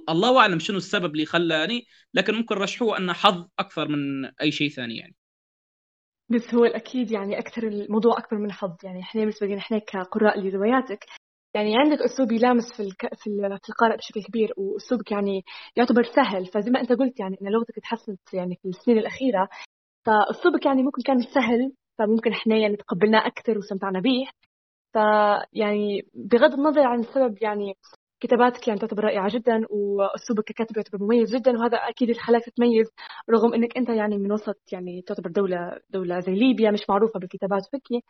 الله 0.09 0.41
أعلم 0.41 0.59
شنو 0.59 0.77
السبب 0.77 1.13
اللي 1.13 1.27
خلاني 1.27 1.87
لكن 2.15 2.35
ممكن 2.35 2.55
رشحوه 2.55 2.99
أنه 2.99 3.13
حظ 3.13 3.49
أكثر 3.59 3.89
من 3.89 4.25
أي 4.25 4.51
شيء 4.51 4.69
ثاني 4.69 4.97
يعني. 4.97 5.15
بس 6.29 6.55
هو 6.55 6.65
الأكيد 6.65 7.11
يعني 7.11 7.39
أكثر 7.39 7.63
الموضوع 7.63 8.19
أكبر 8.19 8.39
من 8.39 8.53
حظ. 8.53 8.77
يعني 8.85 9.01
إحنا 9.01 9.21
بالنسبة 9.21 9.47
لنا 9.47 9.59
إحنا 9.59 9.79
كقراء 9.79 10.41
لرواياتك 10.41 11.05
يعني 11.55 11.79
عندك 11.79 11.99
أسلوب 12.03 12.33
يلامس 12.33 12.73
في 12.77 12.83
الك... 12.83 13.15
في. 13.15 13.31
في 13.63 13.69
القارئ 13.69 13.97
بشكل 13.97 14.23
كبير 14.23 14.53
وأسلوبك 14.57 15.13
يعني 15.13 15.45
يعتبر 15.77 16.03
سهل. 16.03 16.47
فزي 16.47 16.71
ما 16.71 16.81
أنت 16.81 16.93
قلت 16.93 17.21
يعني 17.21 17.37
إن 17.43 17.49
لغتك 17.49 17.75
تحسنت 17.83 18.35
يعني 18.35 18.59
في 18.63 18.69
السنين 18.69 18.99
الأخيرة 18.99 19.49
فأسلوبك 20.07 20.67
يعني 20.67 20.83
ممكن 20.83 21.03
كان 21.03 21.21
سهل 21.23 21.73
فممكن 21.99 22.33
إحنا 22.33 22.57
يعني 22.57 22.77
تقبلناه 22.77 23.27
أكثر 23.27 23.57
واستمتعنا 23.59 24.01
به. 24.01 24.27
فيعني 24.97 26.03
بغض 26.15 26.53
النظر 26.53 26.81
عن 26.83 26.99
السبب 27.01 27.43
يعني 27.43 27.75
كتاباتك 28.21 28.69
يعني 28.69 28.81
تعتبر 28.81 29.05
رائعة 29.05 29.29
جدا 29.35 29.61
وأسلوبك 29.71 30.45
ككاتب 30.45 30.77
يعتبر 30.77 31.05
مميز 31.05 31.37
جدا 31.37 31.51
وهذا 31.51 31.77
أكيد 31.77 32.09
اللي 32.11 32.41
تتميز 32.41 32.87
رغم 33.31 33.55
إنك 33.55 33.77
أنت 33.77 33.89
يعني 33.89 34.19
من 34.19 34.33
وسط 34.33 34.61
يعني 34.73 35.03
تعتبر 35.03 35.31
دولة 35.31 35.81
دولة 35.91 36.21
زي 36.21 36.33
ليبيا 36.33 36.71
مش 36.71 36.81
معروفة 36.89 37.21
بالكتابات 37.21 37.63
وفكي 37.67 38.03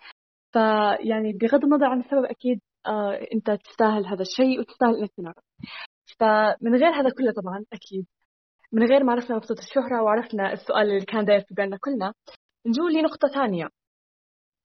فيعني 0.52 1.32
بغض 1.32 1.64
النظر 1.64 1.86
عن 1.86 2.00
السبب 2.00 2.24
أكيد 2.24 2.60
آه 2.86 3.20
أنت 3.34 3.50
تستاهل 3.50 4.06
هذا 4.06 4.22
الشيء 4.22 4.60
وتستاهل 4.60 4.96
إنك 4.96 5.10
تنعرف 5.16 5.44
فمن 6.20 6.74
غير 6.74 6.90
هذا 6.90 7.10
كله 7.18 7.32
طبعا 7.42 7.64
أكيد 7.72 8.06
من 8.72 8.86
غير 8.86 9.04
ما 9.04 9.12
عرفنا 9.12 9.36
نقطة 9.36 9.56
الشهرة 9.58 10.02
وعرفنا 10.02 10.52
السؤال 10.52 10.90
اللي 10.90 11.04
كان 11.04 11.24
داير 11.24 11.40
في 11.40 11.54
بالنا 11.54 11.76
كلنا 11.76 12.12
نجول 12.66 12.94
لنقطة 12.94 13.28
ثانية. 13.28 13.68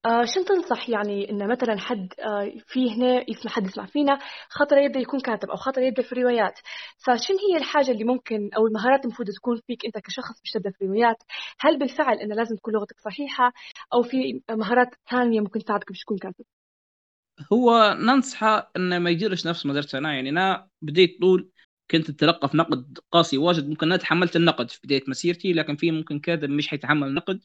آه 0.04 0.24
شن 0.24 0.44
تنصح؟ 0.44 0.88
يعني 0.88 1.30
إن 1.30 1.48
مثلا 1.48 1.78
حد 1.78 2.14
آه 2.20 2.52
في 2.66 2.90
هنا 2.90 3.30
يسمع 3.30 3.52
حد 3.52 3.66
يسمع 3.66 3.86
فينا 3.86 4.18
خاطر 4.48 4.78
يبدأ 4.78 5.00
يكون 5.00 5.20
كاتب 5.20 5.50
أو 5.50 5.56
خاطر 5.56 5.82
يبدأ 5.82 6.02
في 6.02 6.12
الروايات. 6.12 6.58
فشن 6.98 7.34
هي 7.34 7.58
الحاجة 7.58 7.90
اللي 7.90 8.04
ممكن 8.04 8.50
أو 8.56 8.66
المهارات 8.66 9.04
المفروض 9.04 9.28
تكون 9.28 9.60
فيك 9.66 9.86
أنت 9.86 9.98
كشخص 9.98 10.40
مش 10.44 10.50
تبدأ 10.50 10.70
في 10.70 10.82
الروايات؟ 10.84 11.16
هل 11.60 11.78
بالفعل 11.78 12.16
إن 12.18 12.32
لازم 12.32 12.56
تكون 12.56 12.74
لغتك 12.74 13.00
صحيحة 13.00 13.52
أو 13.94 14.02
في 14.02 14.40
مهارات 14.50 14.88
ثانية 15.10 15.40
ممكن 15.40 15.60
تساعدك 15.60 15.88
باش 15.88 16.00
تكون 16.00 16.18
كاتب؟ 16.18 16.44
هو 17.52 17.96
ننصحه 18.00 18.70
انه 18.76 18.98
ما 18.98 19.10
يديرش 19.10 19.46
نفس 19.46 19.66
ما 19.66 19.74
درت 19.74 19.94
أنا. 19.94 20.14
يعني 20.14 20.30
أنا 20.30 20.68
بديت 20.82 21.20
طول 21.20 21.50
كنت 21.90 22.10
أتلقف 22.10 22.54
نقد 22.54 22.98
قاسي 23.12 23.38
واجد. 23.38 23.68
ممكن 23.68 23.86
أنا 23.86 23.96
تحملت 23.96 24.36
النقد 24.36 24.70
في 24.70 24.80
بداية 24.84 25.02
مسيرتي 25.08 25.52
لكن 25.52 25.76
في 25.76 25.90
ممكن 25.90 26.20
كاتب 26.20 26.50
مش 26.50 26.68
حيتحمل 26.68 27.08
النقد 27.08 27.40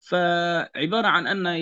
فعبارة 0.00 1.06
عن 1.06 1.26
أنه 1.26 1.58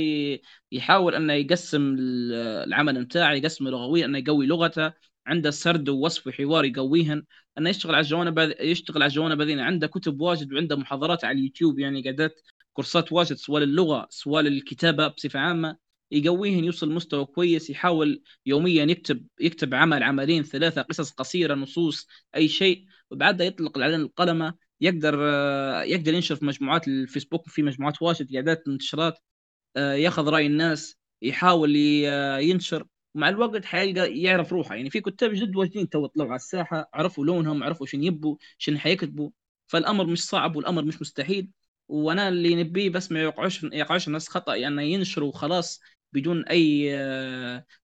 يحاول 0.72 1.14
أنه 1.14 1.32
يقسم 1.32 1.96
العمل 1.98 3.04
بتاعه 3.04 3.32
يقسمه 3.32 3.70
لغويا 3.70 4.04
أنه 4.04 4.18
يقوي 4.18 4.46
لغته 4.46 4.92
عنده 5.26 5.50
سرد 5.50 5.88
ووصف 5.88 6.26
وحوار 6.26 6.64
يقويهن 6.64 7.24
أنه 7.58 7.70
يشتغل 7.70 7.94
على 7.94 8.04
الجوانب 8.04 8.54
يشتغل 8.60 9.02
على 9.02 9.10
الجوانب 9.10 9.40
هذين. 9.40 9.60
عنده 9.60 9.86
كتب 9.86 10.20
واجد 10.20 10.52
وعنده 10.52 10.76
محاضرات 10.76 11.24
على 11.24 11.38
اليوتيوب 11.38 11.78
يعني 11.78 12.02
قعدات 12.02 12.40
كورسات 12.72 13.12
واجد 13.12 13.36
سواء 13.36 13.62
اللغة 13.62 14.06
سواء 14.10 14.46
الكتابه 14.46 15.08
بصفة 15.08 15.40
عامة. 15.40 15.76
يقويهن 16.10 16.64
يوصل 16.64 16.92
مستوى 16.92 17.24
كويس 17.24 17.70
يحاول 17.70 18.22
يوميا 18.46 18.84
يكتب 18.84 19.26
يكتب 19.40 19.74
عمل 19.74 20.02
عملين 20.02 20.42
ثلاثة 20.42 20.82
قصص 20.82 21.10
قصيرة 21.10 21.54
نصوص 21.54 22.06
أي 22.36 22.48
شيء. 22.48 22.86
وبعدها 23.10 23.46
يطلق 23.46 23.78
على 23.78 23.96
القلمه 23.96 24.54
يقدر 24.80 25.18
آه، 25.22 25.82
يقدر 25.82 26.14
ينشر 26.14 26.36
في 26.36 26.44
مجموعات 26.44 26.88
الفيسبوك 26.88 27.48
في 27.48 27.62
مجموعات 27.62 28.02
واجد 28.02 28.32
قاعدات 28.32 28.68
انتشارات 28.68 29.18
آه، 29.76 29.94
ياخذ 29.94 30.28
رأي 30.28 30.46
الناس 30.46 30.96
يحاول 31.22 31.76
آه، 32.06 32.38
ينشر 32.38 32.86
مع 33.14 33.28
الوقت 33.28 33.64
حيلقى 33.64 34.18
يعرف 34.20 34.52
روحه. 34.52 34.74
يعني 34.74 34.90
في 34.90 35.00
كتاب 35.00 35.32
جد 35.34 35.56
واجدين 35.56 35.88
تو 35.88 36.06
طلعوا 36.06 36.28
على 36.30 36.36
الساحة 36.36 36.90
عرفوا 36.94 37.24
لونهم 37.26 37.62
عرفوا 37.62 37.86
شنو 37.86 38.02
يبوا 38.04 38.36
شنو 38.58 38.78
حيكتبوا. 38.78 39.30
فالأمر 39.66 40.06
مش 40.06 40.24
صعب 40.24 40.56
والأمر 40.56 40.84
مش 40.84 41.00
مستحيل 41.00 41.50
وأنا 41.88 42.28
اللي 42.28 42.54
نبيه 42.54 42.90
بس 42.90 43.12
ما 43.12 43.22
يوقعوش 43.22 43.64
يقعوش 43.64 44.08
الناس 44.08 44.28
خطأ 44.28 44.54
يعني 44.54 44.92
ينشروا 44.92 45.32
خلاص 45.32 45.80
بدون 46.16 46.44
أي 46.46 46.88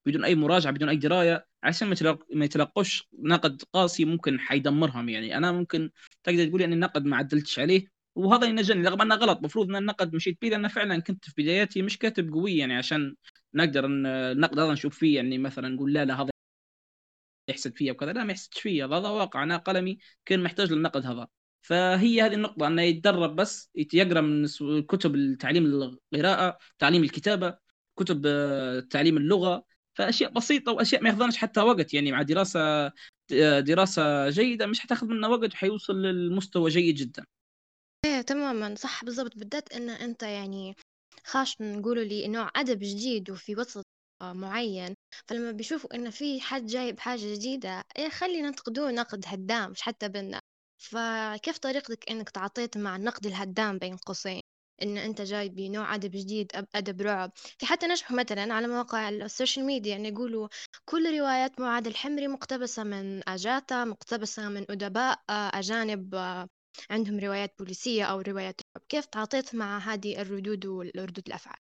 بدون 0.07 0.25
أي 0.25 0.35
مراجعة 0.35 0.73
بدون 0.73 0.89
أي 0.89 0.97
دراية 0.97 1.47
عشان 1.63 1.95
ما 2.35 2.45
يتلقوش 2.45 3.09
نقد 3.19 3.63
قاسي 3.73 4.05
ممكن 4.05 4.41
حيدمرهم 4.41 5.09
يعني. 5.09 5.37
أنا 5.37 5.53
ممكن 5.53 5.91
تقدر 6.25 6.47
تقول 6.47 6.61
يعني 6.61 6.75
النقد 6.75 7.05
ما 7.05 7.17
عدلتش 7.17 7.59
عليه 7.59 7.87
وهذا 8.15 8.47
ينجني 8.47 8.89
رغم 8.89 9.03
أنه 9.03 9.15
غلط. 9.15 9.39
المفروض 9.39 9.69
إن 9.69 9.77
النقد 9.77 10.15
مشيت 10.15 10.39
به 10.43 10.49
لأن 10.49 10.69
فعلا 10.69 11.01
كنت 11.01 11.25
في 11.25 11.43
بداياتي 11.43 11.83
مش 11.83 11.99
كاتب 11.99 12.33
قوي 12.33 12.57
يعني 12.57 12.75
عشان 12.75 13.15
نقدر 13.55 13.87
النقد 13.87 14.59
هذا 14.59 14.73
نشوف 14.73 14.99
فيه 14.99 15.17
يعني 15.17 15.39
مثلا 15.39 15.69
نقول 15.69 15.93
لا 15.93 16.05
لا 16.05 16.23
هذا 16.23 16.31
يحسد 17.49 17.77
فيا 17.77 17.93
وكذا. 17.93 18.13
لا 18.13 18.25
ما 18.25 18.33
يحسدش 18.33 18.61
فيا. 18.61 18.87
هذا 18.87 19.09
واقع. 19.09 19.43
أنا 19.43 19.57
قلمي 19.57 19.99
كان 20.25 20.43
محتاج 20.43 20.73
للنقد 20.73 21.07
هذا. 21.07 21.29
فهي 21.63 22.23
هذه 22.23 22.35
النقطة 22.35 22.67
أنه 22.67 22.83
يتدرب 22.83 23.37
بس 23.37 23.71
يقرأ 23.95 24.21
من 24.21 24.47
كتب 24.83 25.37
تعليم 25.41 25.67
القراءة 25.67 26.59
تعليم 26.79 27.05
الكتابة 27.05 27.62
كتب 28.05 28.23
آه، 28.27 28.81
تعليم 28.81 29.17
اللغة 29.17 29.65
فأشياء 29.95 30.33
بسيطة 30.33 30.73
وأشياء 30.73 31.03
ما 31.03 31.09
ياخذونش 31.09 31.37
حتى 31.37 31.61
وقت 31.61 31.95
يعني 31.95 32.13
مع 32.13 32.23
دراسة 32.23 32.93
آه، 33.33 33.61
دراسة 33.61 34.31
جيدة 34.31 34.67
مش 34.67 34.81
حتاخذ 34.81 35.07
منا 35.07 35.29
وقت 35.29 35.55
وحيوصل 35.55 35.95
للمستوى 36.03 36.71
جيد 36.71 36.95
جدا. 36.95 37.25
إيه 38.07 38.21
تماما. 38.21 38.75
صح 38.75 39.05
بالضبط. 39.05 39.37
بالذات 39.37 39.73
إن 39.73 39.91
أنت 39.91 40.23
يعني 40.23 40.77
خاص 41.25 41.61
نقولوا 41.61 42.05
لي 42.05 42.29
نوع 42.29 42.51
أدب 42.57 42.79
جديد 42.79 43.31
وفي 43.31 43.57
وسط 43.57 43.87
آه، 44.23 44.33
معين 44.33 44.95
فلما 45.27 45.51
بيشوفوا 45.53 45.95
إن 45.95 46.11
في 46.11 46.41
حد 46.41 46.67
جايب 46.67 47.01
حاجة 47.01 47.35
جديدة 47.35 47.85
إيه 47.99 48.09
خلينا 48.09 48.49
ننتقدوه 48.49 48.91
نقد 48.91 49.25
هدام 49.27 49.71
مش 49.71 49.83
حتى 49.83 50.09
بنا. 50.09 50.41
فكيف 50.79 51.59
طريقتك 51.59 52.11
إنك 52.11 52.31
تعاطيت 52.31 52.79
مع 52.79 52.97
النقد 52.97 53.27
الهدام 53.27 53.79
بين 53.79 53.97
قوسين؟ 53.97 54.41
إن 54.83 54.99
أنت 54.99 55.23
جاي 55.23 55.49
بنوع 55.49 55.95
أدب 55.95 56.11
جديد 56.11 56.53
أدب 56.75 57.01
رعب. 57.03 57.33
في 57.59 57.67
حتى 57.67 57.87
نشوف 57.87 58.13
مثلا 58.13 58.55
على 58.55 58.69
مواقع 58.69 59.09
ال 59.09 59.17
social 59.17 59.67
media 59.67 59.91
يعني 59.93 60.09
يقولوا 60.09 60.49
كل 60.85 61.19
روايات 61.19 61.61
معاذ 61.61 61.87
الحمري 61.87 62.29
مقتبسة 62.29 62.85
من 62.85 63.29
أجاتا 63.29 63.85
مقتبسة 63.85 64.49
من 64.49 64.65
أدباء 64.71 65.19
آه، 65.31 65.51
أجانب 65.55 66.15
آه، 66.15 66.49
عندهم 66.91 67.21
روايات 67.21 67.55
بوليسية 67.59 68.05
أو 68.05 68.21
روايات 68.21 68.61
رعب. 68.61 68.85
كيف 68.89 69.07
تعاطيت 69.07 69.55
مع 69.55 69.79
هذه 69.79 70.23
الردود 70.23 70.67
والردود 70.67 71.27
الأفعال؟ 71.27 71.72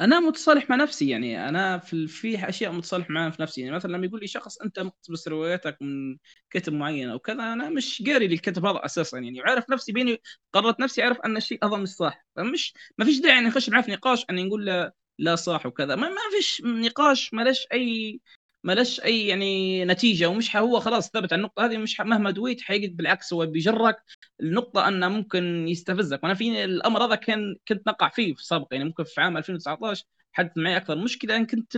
أنا 0.00 0.20
متصالح 0.20 0.70
مع 0.70 0.76
نفسي 0.76 1.08
يعني 1.08 1.48
أنا 1.48 1.78
في 1.78 2.06
في 2.08 2.48
أشياء 2.48 2.72
متصالح 2.72 3.10
معها 3.10 3.30
في 3.30 3.42
نفسي. 3.42 3.60
يعني 3.60 3.74
مثلا 3.76 3.92
لما 3.92 4.06
يقول 4.06 4.20
لي 4.20 4.26
شخص 4.26 4.58
أنت 4.60 4.80
مقتبس 4.80 5.28
رواياتك 5.28 5.76
من 5.82 6.16
كتب 6.50 6.72
معين 6.72 7.10
أو 7.10 7.18
كذا 7.18 7.52
أنا 7.52 7.68
مش 7.68 8.02
قاري 8.06 8.28
للكتب 8.28 8.66
هذا 8.66 8.84
أساسا 8.84 9.18
يعني. 9.18 9.40
وعارف 9.40 9.70
نفسي 9.70 9.92
بيني 9.92 10.20
قررت 10.52 10.80
نفسي 10.80 11.02
أعرف 11.02 11.20
أن 11.20 11.36
الشيء 11.36 11.66
هذا 11.66 11.76
مش 11.76 11.88
صح. 11.88 12.26
فمش 12.36 12.74
ما 12.98 13.04
فيش 13.04 13.20
داعي 13.20 13.40
نخش 13.40 13.70
معاه 13.70 13.82
في 13.82 13.90
نقاش 13.90 14.24
أن 14.30 14.46
نقول 14.46 14.66
له 14.66 14.92
لا 15.18 15.36
صح 15.36 15.66
وكذا. 15.66 15.96
ما, 15.96 16.08
ما 16.08 16.16
فيش 16.36 16.62
نقاش 16.64 17.34
ما 17.34 17.54
أي 17.72 18.20
ما 18.64 18.72
لش 18.72 19.00
أي 19.00 19.26
يعني 19.26 19.84
نتيجة 19.84 20.28
ومش 20.28 20.56
هو 20.56 20.80
خلاص 20.80 21.10
ثبت 21.10 21.32
على 21.32 21.40
النقطة 21.40 21.64
هذه 21.66 21.76
مش 21.78 22.00
مهما 22.00 22.30
دويت 22.30 22.60
حيجد 22.60 22.96
بالعكس 22.96 23.32
هو 23.32 23.46
بيجرك 23.46 24.02
النقطة 24.40 24.88
أنه 24.88 25.08
ممكن 25.08 25.68
يستفزك. 25.68 26.22
وأنا 26.22 26.34
في 26.34 26.64
الأمر 26.64 27.04
هذا 27.04 27.14
كان 27.14 27.56
كنت 27.68 27.86
نقع 27.88 28.08
فيه 28.08 28.34
في 28.34 28.44
سابق 28.44 28.68
يعني 28.72 28.84
ممكن 28.84 29.04
في 29.04 29.20
عام 29.20 29.36
2019 29.36 30.04
حدث 30.32 30.52
معي 30.56 30.76
أكثر 30.76 30.96
مشكلة 30.96 31.36
إن 31.36 31.46
كنت 31.46 31.76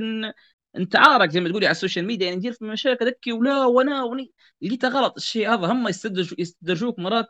انت 0.77 0.97
عارك 0.97 1.31
زي 1.31 1.41
ما 1.41 1.49
تقولي 1.49 1.67
على 1.67 1.73
ال 1.73 1.77
social 1.77 2.07
media 2.07 2.27
يعني 2.27 2.37
ندير 2.37 2.53
في 2.53 2.65
مشاكل 2.65 3.07
ذكي 3.07 3.33
ولا 3.33 3.65
وأنا 3.65 4.03
وني 4.05 4.33
لقيتها 4.63 4.91
غلط. 4.91 5.15
الشيء 5.17 5.49
هذا 5.55 5.67
هم 5.67 5.89
يستدرج 5.89 6.35
يستدرجوك 6.39 6.99
مرات 6.99 7.27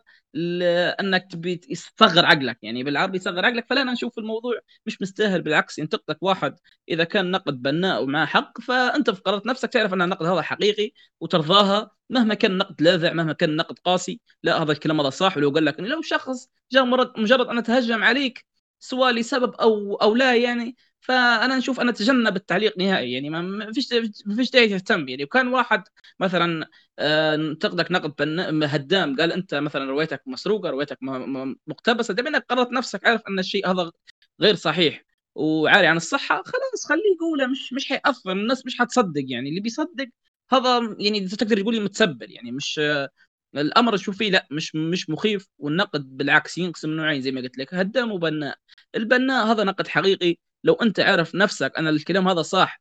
أنك 1.01 1.27
تبي 1.31 1.57
تصغر 1.57 2.27
عقلك. 2.27 2.59
يعني 2.63 2.85
بالعربي 2.85 3.19
تصغر 3.19 3.45
عقلك 3.45 3.67
فلا 3.71 3.83
أنا 3.83 3.93
نشوف 3.93 4.19
الموضوع 4.19 4.55
مش 4.87 5.03
مستاهل. 5.03 5.43
بالعكس 5.43 5.79
ينتقدك 5.79 6.23
واحد 6.23 6.57
إذا 6.89 7.05
كان 7.05 7.31
نقد 7.31 7.63
بناء 7.63 8.03
ومعه 8.03 8.27
حق 8.27 8.61
فأنت 8.61 9.11
في 9.11 9.21
قرارة 9.21 9.43
نفسك 9.47 9.69
تعرف 9.69 9.95
أن 9.95 10.03
النقد 10.03 10.27
هذا 10.27 10.43
حقيقي 10.43 10.93
وترضاها 11.21 11.91
مهما 12.11 12.35
كان 12.35 12.53
النقد 12.53 12.83
لاذع 12.83 13.13
مهما 13.13 13.33
كان 13.33 13.51
النقد 13.51 13.79
قاسي. 13.79 14.21
لا 14.43 14.63
هذا 14.63 14.73
الكلام 14.73 15.01
هذا 15.01 15.11
صح. 15.11 15.37
ولو 15.37 15.51
قال 15.51 15.65
لك 15.65 15.81
لو 15.81 16.03
شخص 16.03 16.49
جاء 16.73 16.85
مجرد 17.21 17.47
أن 17.47 17.59
أتهجم 17.59 18.05
عليك 18.05 18.47
سواء 18.81 19.13
لسبب 19.13 19.55
أو 19.55 19.95
أو 19.95 20.15
لا 20.15 20.37
يعني 20.37 20.77
فأنا 21.03 21.57
نشوف 21.57 21.81
أنا 21.81 21.91
اتجنب 21.91 22.37
التعليق 22.37 22.79
نهائي. 22.79 23.13
يعني 23.13 23.31
ما 23.31 23.73
فيش 23.73 23.89
ما 24.27 24.37
فيش 24.37 24.51
داعي 24.51 24.69
تهتم. 24.69 25.09
يعني 25.09 25.25
وكان 25.25 25.49
واحد 25.49 25.83
مثلا 26.21 26.67
آه، 26.99 27.37
نتقدك 27.37 27.93
نقد 27.93 28.15
هدام 28.65 29.17
قال 29.17 29.33
أنت 29.33 29.55
مثلا 29.55 29.85
روايتك 29.91 30.23
مسروقة 30.27 30.71
روايتك 30.71 30.99
مقتبسة. 31.67 32.15
دائما 32.15 32.31
إنك 32.31 32.47
قررت 32.49 32.73
نفسك 32.73 33.07
عارف 33.07 33.23
أن 33.29 33.39
الشيء 33.39 33.71
هذا 33.71 33.93
غير 34.41 34.55
صحيح 34.55 35.05
وعاري 35.35 35.87
عن 35.87 35.97
الصحة 35.97 36.43
خلاص 36.47 36.87
خليه 36.89 37.03
يقوله. 37.17 37.47
مش 37.47 37.73
مش 37.73 37.89
حيأثر. 37.89 38.33
الناس 38.33 38.67
مش 38.67 38.79
حتصدق. 38.79 39.23
يعني 39.27 39.49
اللي 39.49 39.61
بيصدق 39.61 40.09
هذا 40.53 40.97
يعني 40.99 41.29
تقدر 41.29 41.61
تقولي 41.61 41.81
متسبل. 41.81 42.31
يعني 42.33 42.53
مش 42.53 42.81
الأمر 43.57 43.97
شوف 43.97 44.19
فيه 44.19 44.31
لا 44.31 44.49
مش 44.53 44.75
مش 44.77 45.11
مخيف. 45.11 45.49
والنقد 45.59 46.17
بالعكس 46.17 46.59
ينقسم 46.59 46.91
نوعين 46.91 47.21
زي 47.23 47.31
ما 47.33 47.41
قلت 47.41 47.59
لك. 47.59 47.75
هدام 47.75 48.13
وبناء. 48.13 48.59
البناء 48.97 49.47
هذا 49.47 49.65
نقد 49.65 49.89
حقيقي. 49.89 50.37
لو 50.65 50.75
أنت 50.75 51.01
عارف 51.01 51.35
نفسك 51.35 51.73
أن 51.79 51.89
الكلام 51.89 52.29
هذا 52.29 52.43
صح 52.43 52.81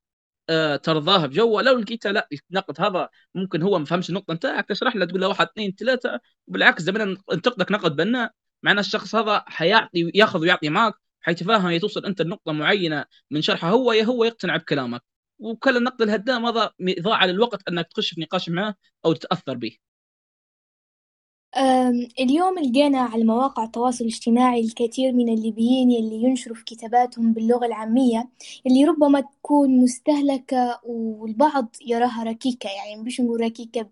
آه 0.49 0.75
ترضاه 0.75 1.25
بجو 1.25 1.59
لو 1.59 1.77
لقيته 1.79 2.11
لا 2.11 2.27
النقد 2.51 2.81
هذا 2.81 3.09
ممكن 3.35 3.61
هو 3.61 3.79
ما 3.79 3.85
فهمش 3.85 4.09
النقطة 4.09 4.33
نتاعك 4.33 4.67
تشرح 4.69 4.95
له 4.95 5.05
تقول 5.05 5.21
له 5.21 5.27
واحد 5.27 5.47
اثنين 5.47 5.71
ثلاثة 5.79 6.19
وبالعكس 6.47 6.81
زمان 6.83 7.17
انتقدك 7.33 7.71
نقد 7.71 7.95
بناء 7.95 8.31
مع 8.63 8.71
الشخص 8.71 9.15
هذا 9.15 9.43
حيعطي 9.47 10.11
يأخذ 10.15 10.39
ويعطي 10.41 10.69
معك 10.69 10.93
حيتفاهم 11.21 11.77
توصل 11.77 12.05
أنت 12.05 12.21
لنقطة 12.21 12.51
معينة 12.51 13.05
من 13.31 13.41
شرحه 13.41 13.69
هو 13.69 13.91
يا 13.93 14.03
هو 14.03 14.23
يقتنع 14.23 14.57
بكلامك. 14.57 15.03
وكل 15.39 15.77
النقد 15.77 16.01
الهدام 16.01 16.45
هذا 16.45 16.71
إضاعة 16.81 17.25
للوقت 17.25 17.67
أنك 17.69 17.87
تخش 17.87 18.13
في 18.13 18.21
نقاش 18.21 18.49
معه 18.49 18.75
أو 19.05 19.13
تتأثر 19.13 19.53
به. 19.57 19.77
اليوم 22.19 22.59
لقينا 22.59 22.99
على 22.99 23.23
مواقع 23.23 23.63
التواصل 23.63 24.03
الاجتماعي 24.05 24.61
الكثير 24.61 25.13
من 25.13 25.29
الليبيين 25.29 25.91
يلي 25.91 26.15
ينشروا 26.23 26.55
في 26.55 26.63
كتاباتهم 26.65 27.33
باللغة 27.33 27.65
العامية 27.65 28.29
اللي 28.67 28.85
ربما 28.85 29.21
تكون 29.21 29.77
مستهلكة 29.77 30.79
والبعض 30.83 31.75
يراها 31.85 32.23
ركيكة 32.23 32.69
يعني 32.69 33.01
مش 33.01 33.21
نقول 33.21 33.41
ركيكة 33.41 33.89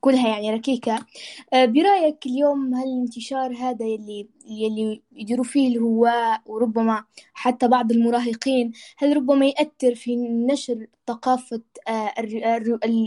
كلها 0.00 0.28
يعني 0.28 0.50
ركيكة. 0.50 1.06
آه، 1.52 1.64
برأيك 1.64 2.26
اليوم 2.26 2.74
هل 2.74 2.88
الانتشار 2.88 3.56
هذا 3.56 3.86
يلي 3.86 4.28
يلي 4.46 5.02
يديروا 5.12 5.44
فيه 5.44 5.68
الهواة 5.68 6.38
وربما 6.46 7.04
حتى 7.34 7.68
بعض 7.68 7.92
المراهقين 7.92 8.72
هل 8.98 9.16
ربما 9.16 9.46
يأثر 9.46 9.94
في 9.94 10.16
نشر 10.16 10.86
ثقافة 11.08 11.62
آه، 11.88 12.12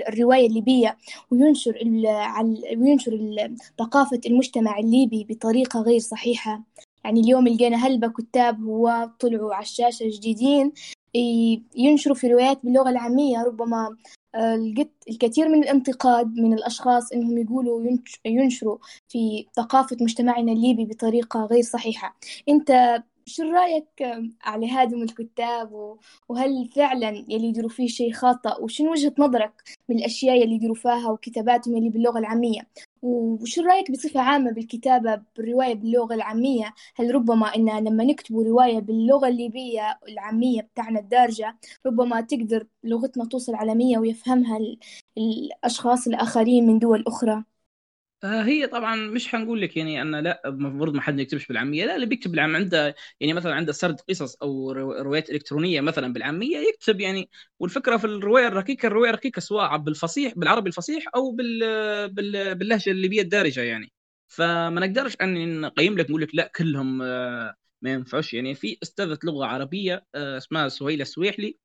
الرواية 0.09 0.47
الليبية 0.47 0.97
وينشر 1.31 1.79
وينشر 2.77 3.55
ثقافة 3.79 4.21
المجتمع 4.25 4.79
الليبي 4.79 5.25
بطريقة 5.29 5.81
غير 5.81 5.99
صحيحة؟ 5.99 6.63
يعني 7.05 7.19
اليوم 7.19 7.47
لقينا 7.47 7.77
هلبة 7.77 8.07
كتاب 8.07 8.63
هو 8.63 9.09
طلعوا 9.19 9.53
على 9.53 9.63
الشاشة 9.63 10.05
جديدين 10.09 10.71
ينشروا 11.75 12.15
في 12.15 12.27
روايات 12.27 12.59
باللغة 12.63 12.89
العامية 12.89 13.43
ربما 13.43 13.97
لقيت 14.35 14.91
الكثير 15.09 15.49
من 15.49 15.63
الانتقاد 15.63 16.35
من 16.35 16.53
الأشخاص 16.53 17.11
إنهم 17.11 17.37
يقولوا 17.37 17.97
ينشروا 18.25 18.77
في 19.09 19.45
ثقافة 19.55 19.97
مجتمعنا 20.01 20.51
الليبي 20.51 20.85
بطريقة 20.85 21.45
غير 21.45 21.63
صحيحة. 21.63 22.17
أنت 22.49 23.01
شو 23.25 23.43
رأيك 23.43 23.87
على 24.43 24.69
هادم 24.71 25.03
الكتاب؟ 25.03 25.97
وهل 26.29 26.69
فعلا 26.75 27.09
يلي 27.09 27.47
يديروا 27.47 27.69
فيه 27.69 27.87
شيء 27.87 28.13
خاطئ؟ 28.13 28.63
وشنو 28.63 28.91
وجهة 28.91 29.13
نظرك 29.19 29.63
من 29.89 29.95
الأشياء 29.99 30.43
اللي 30.43 30.55
يديروا 30.55 30.75
فيها 30.75 31.09
وكتاباتهم 31.11 31.77
اللي 31.77 31.89
باللغة 31.89 32.19
العامية؟ 32.19 32.61
وشو 33.01 33.61
رأيك 33.61 33.91
بصفة 33.91 34.19
عامة 34.19 34.51
بالكتابة 34.51 35.21
بالرواية 35.37 35.75
باللغة 35.75 36.13
العامية؟ 36.13 36.73
هل 36.95 37.15
ربما 37.15 37.55
إن 37.55 37.69
لما 37.87 38.03
نكتب 38.03 38.35
رواية 38.39 38.79
باللغة 38.79 39.27
الليبية 39.27 39.99
العامية 40.09 40.61
بتاعنا 40.61 40.99
الدارجة 40.99 41.57
ربما 41.85 42.21
تقدر 42.21 42.67
لغتنا 42.83 43.25
توصل 43.25 43.55
عالمية 43.55 43.97
ويفهمها 43.97 44.59
الأشخاص 45.17 46.07
الآخرين 46.07 46.67
من 46.67 46.79
دول 46.79 47.03
أخرى؟ 47.07 47.43
هي 48.23 48.67
طبعا 48.67 48.95
مش 48.95 49.27
حنقول 49.27 49.61
لك 49.61 49.77
يعني 49.77 50.01
أن 50.01 50.15
لا 50.15 50.41
المفروض 50.45 50.93
ما 50.95 51.01
حد 51.01 51.19
يكتبش 51.19 51.47
بالعامية. 51.47 51.85
لا 51.85 51.95
اللي 51.95 52.05
بيكتب 52.05 52.31
بالعام 52.31 52.55
عنده 52.55 52.95
يعني 53.19 53.33
مثلا 53.33 53.55
عنده 53.55 53.71
سرد 53.73 53.99
قصص 54.09 54.35
أو 54.35 54.71
روايات 54.71 55.29
إلكترونية 55.29 55.81
مثلا 55.81 56.13
بالعامية 56.13 56.57
يكتب 56.57 56.99
يعني. 57.01 57.29
والفكرة 57.59 57.97
في 57.97 58.05
الرواية 58.05 58.47
الركيكه 58.47 58.87
الرواية 58.87 59.09
الركيكه 59.09 59.41
سواء 59.41 59.77
بالفصيح 59.77 60.33
بالعربي 60.35 60.67
الفصيح 60.69 61.05
أو 61.15 61.31
بال 61.31 61.59
بال 62.13 62.55
باللهجة 62.55 62.89
الليبيه 62.91 63.21
الدارجة 63.21 63.61
يعني. 63.61 63.91
فما 64.27 64.69
نقدرش 64.87 65.15
أن 65.21 65.61
نقيم 65.61 65.97
لك 65.97 66.09
نقول 66.09 66.21
لك 66.21 66.35
لا 66.35 66.51
كلهم 66.55 67.01
آه، 67.01 67.55
ما 67.81 67.91
ينفعش 67.93 68.33
يعني. 68.33 68.55
في 68.55 68.77
أستاذة 68.83 69.19
لغة 69.23 69.45
عربية 69.45 70.05
آه، 70.15 70.37
اسمها 70.37 70.67
سهيله 70.69 71.01
السويحلي. 71.01 71.57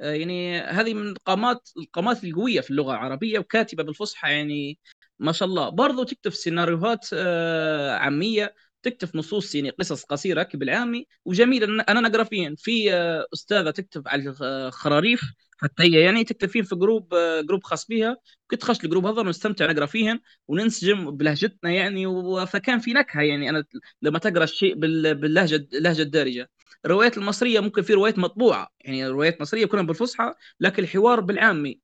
يعني 0.00 0.60
هذه 0.60 0.94
من 0.94 1.08
القامات 1.08 1.70
القامات 1.78 2.24
القوية 2.24 2.60
في 2.60 2.70
اللغة 2.70 2.92
العربية 2.92 3.38
وكاتبة 3.38 3.82
بالفصحى 3.82 4.32
يعني. 4.32 4.78
ما 5.22 5.32
شاء 5.32 5.48
الله. 5.48 5.68
برضو 5.68 6.02
تكتب 6.04 6.30
سيناريوهات 6.30 7.06
آه، 7.14 7.90
عامية 7.96 8.54
تكتب 8.82 9.16
نصوص 9.16 9.54
يعني 9.54 9.70
قصص 9.70 10.04
قصيرة 10.04 10.48
بالعامي 10.54 11.06
وجميل 11.24 11.80
أنا 11.80 12.00
نقرا 12.00 12.24
فيهن 12.24 12.54
في 12.56 12.94
آه، 12.94 13.26
أستاذة 13.34 13.70
تكتب 13.70 14.08
على 14.08 14.34
الخراريف 14.42 15.22
حتى 15.58 15.82
هي 15.82 16.00
يعني 16.00 16.24
تكتب 16.24 16.48
فيهن 16.48 16.64
في 16.64 16.74
group 16.76 17.14
آه، 17.14 17.40
group 17.40 17.64
خاص 17.64 17.86
بها. 17.86 18.16
كنت 18.50 18.64
خش 18.64 18.84
ال 18.84 18.88
group 18.88 19.06
هذا 19.06 19.20
ونستمتع 19.20 19.66
نقرأ 19.72 19.86
فيهن 19.86 20.20
وننسجم 20.48 21.10
بلهجتنا 21.10 21.70
يعني 21.70 22.06
فكان 22.46 22.78
في 22.78 22.92
نكهة 22.92 23.22
يعني. 23.22 23.50
أنا 23.50 23.64
لما 24.02 24.18
تقرأ 24.18 24.44
الشيء 24.44 24.74
باللهجة 24.74 25.68
اللهجه 25.74 26.02
الدارجة. 26.02 26.50
الروايات 26.84 27.18
المصرية 27.18 27.60
ممكن 27.60 27.82
في 27.82 27.94
روايات 27.94 28.18
مطبوعة. 28.18 28.68
يعني 28.80 29.06
روايات 29.08 29.40
مصريه 29.40 29.66
كلها 29.66 29.82
بالفصحى 29.82 30.34
لكن 30.60 30.82
الحوار 30.82 31.20
بالعامي. 31.20 31.80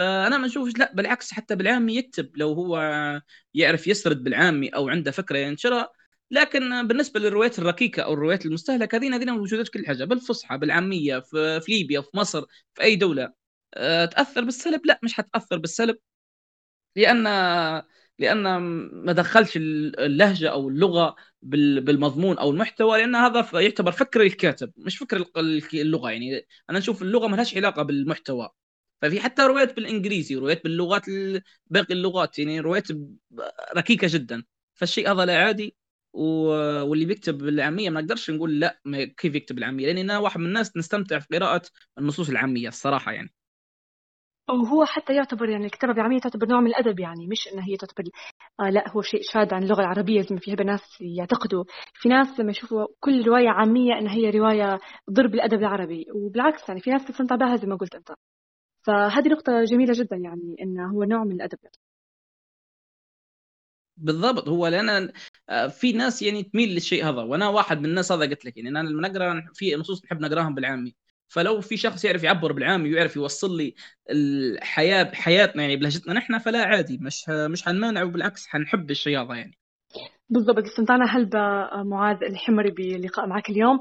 أنا 0.00 0.38
ما 0.38 0.46
أشوفش 0.46 0.72
لا 0.78 0.92
بالعكس 0.94 1.32
حتى 1.32 1.56
بالعامي 1.56 1.96
يكتب 1.96 2.36
لو 2.36 2.52
هو 2.52 2.78
يعرف 3.54 3.86
يسرد 3.86 4.24
بالعامي 4.24 4.68
أو 4.68 4.88
عنده 4.88 5.10
فكرة 5.10 5.38
ينشرها. 5.38 5.92
لكن 6.30 6.86
بالنسبة 6.88 7.20
للروايات 7.20 7.58
الركيكة 7.58 8.02
أو 8.02 8.12
الروايات 8.14 8.46
المستهلكة 8.46 8.96
هذين 8.96 9.14
هذين 9.14 9.30
موجودات 9.30 9.68
كل 9.68 9.86
حاجة 9.86 10.04
بالفصحى 10.04 10.58
بالعامية 10.58 11.18
في, 11.20 11.60
في 11.60 11.72
ليبيا 11.72 12.00
في 12.00 12.08
مصر 12.16 12.42
في 12.74 12.82
أي 12.82 12.96
دولة. 12.96 13.32
أه 13.74 14.04
تأثر 14.04 14.44
بالسلب؟ 14.44 14.86
لا 14.86 15.00
مش 15.04 15.14
حتأثر 15.14 15.56
بالسلب 15.58 15.96
لأن 16.96 17.26
لأن 18.18 18.42
ما 19.04 19.12
دخلش 19.12 19.56
اللهجة 19.56 20.50
أو 20.50 20.68
اللغة 20.68 21.16
بالمضمون 21.42 22.38
أو 22.38 22.50
المحتوى 22.50 22.98
لأن 22.98 23.14
هذا 23.16 23.48
يعتبر 23.60 23.92
فكر 23.92 24.22
الكاتب 24.22 24.72
مش 24.76 24.98
فكر 24.98 25.24
اللغة 25.74 26.10
يعني. 26.10 26.46
أنا 26.70 26.78
نشوف 26.78 27.02
اللغة 27.02 27.26
ما 27.28 27.36
لهاش 27.36 27.56
علاقة 27.56 27.82
بالمحتوى. 27.82 28.50
ففي 29.02 29.20
حتى 29.20 29.42
روايات 29.42 29.76
بالإنجليزي 29.76 30.34
روايات 30.34 30.64
باللغات 30.64 31.02
باقي 31.66 31.94
اللغات 31.94 32.38
يعني 32.38 32.60
روايات 32.60 32.86
ركيكة 33.76 34.06
جدا. 34.10 34.44
فالشيء 34.74 35.12
هذا 35.12 35.24
لا 35.24 35.36
عادي 35.38 35.76
واللي 36.12 37.04
بيكتب 37.04 37.38
بالعاميه 37.38 37.90
ما 37.90 38.00
نقدرش 38.00 38.30
نقول 38.30 38.60
لا 38.60 38.80
كيف 39.16 39.34
يكتب 39.34 39.54
بالعاميه 39.54 39.86
لاني 39.86 40.00
أنا 40.00 40.18
واحد 40.18 40.40
من 40.40 40.46
الناس 40.46 40.76
نستمتع 40.76 41.18
في 41.18 41.38
قراءة 41.38 41.62
النصوص 41.98 42.28
العامية 42.28 42.68
الصراحة 42.68 43.12
يعني. 43.12 43.30
وهو 44.50 44.84
حتى 44.84 45.14
يعتبر 45.14 45.48
يعني 45.48 45.66
الكتابة 45.66 45.92
بالعامية 45.92 46.18
تعتبر 46.18 46.46
نوع 46.46 46.60
من 46.60 46.66
الأدب 46.66 47.00
يعني 47.00 47.26
مش 47.26 47.48
إنها 47.52 47.64
هي 47.68 47.76
تعتبر 47.76 48.04
آه 48.60 48.70
لا 48.70 48.90
هو 48.90 49.02
شيء 49.02 49.20
شاذ 49.22 49.54
عن 49.54 49.62
اللغة 49.62 49.80
العربية 49.80 50.20
زي 50.20 50.34
ما 50.34 50.40
في 50.40 50.54
ناس 50.54 50.82
يعتقدوا. 51.00 51.64
في 51.94 52.08
ناس 52.08 52.40
لما 52.40 52.50
يشوفوا 52.50 52.86
كل 53.00 53.26
رواية 53.26 53.48
عامية 53.48 53.98
إنها 53.98 54.14
هي 54.14 54.30
رواية 54.30 54.78
ضرب 55.10 55.34
الأدب 55.34 55.58
العربي 55.58 56.06
وبالعكس 56.14 56.68
يعني 56.68 56.80
في 56.80 56.90
ناس 56.90 57.04
تستمتع 57.04 57.36
بها 57.36 57.56
زي 57.56 57.66
ما 57.66 57.76
قلت 57.76 57.94
أنت. 57.94 58.08
فهذه 58.82 59.28
نقطة 59.28 59.64
جميلة 59.64 59.92
جدا 59.96 60.16
يعني 60.16 60.56
إنه 60.60 60.90
هو 60.90 61.04
نوع 61.04 61.24
من 61.24 61.32
الأدب. 61.32 61.58
بالضبط. 63.96 64.48
هو 64.48 64.66
لأن 64.66 65.12
آه، 65.48 65.66
في 65.66 65.92
ناس 65.92 66.22
يعني 66.22 66.42
تميل 66.42 66.68
للشيء 66.74 67.04
هذا. 67.08 67.22
وأنا 67.22 67.48
واحد 67.48 67.78
من 67.78 67.84
الناس 67.84 68.12
هذا 68.12 68.26
قلت 68.26 68.44
لك 68.44 68.56
يعني 68.56 68.68
أنا 68.68 68.88
لما 68.88 69.08
نقرأ 69.08 69.44
في 69.54 69.74
نصوص 69.76 70.04
نحب 70.04 70.20
نقراهم 70.20 70.54
بالعامي. 70.54 70.94
فلو 71.28 71.60
في 71.60 71.76
شخص 71.76 72.04
يعرف 72.04 72.22
يعبر 72.24 72.52
بالعامي 72.52 72.92
ويعرف 72.94 73.16
يوصل 73.16 73.56
لي 73.56 73.74
الحياة 74.10 75.02
بحياتنا 75.02 75.62
يعني 75.62 75.76
بلهجتنا 75.76 76.14
نحن 76.14 76.38
فلا 76.38 76.64
عادي. 76.64 76.98
مش 76.98 77.28
مش 77.28 77.62
حنمانع 77.64 78.02
وبالعكس 78.02 78.46
حنحب 78.46 78.90
الشيء 78.90 79.18
هذا 79.22 79.34
يعني. 79.34 79.57
بالضبط 80.30 80.64
استمتعنا 80.64 81.04
هلبا 81.04 81.72
آه، 81.72 81.82
معاذ 81.82 82.24
الحمري 82.24 82.70
بلقاء 82.70 83.26
معك 83.26 83.50
اليوم. 83.50 83.78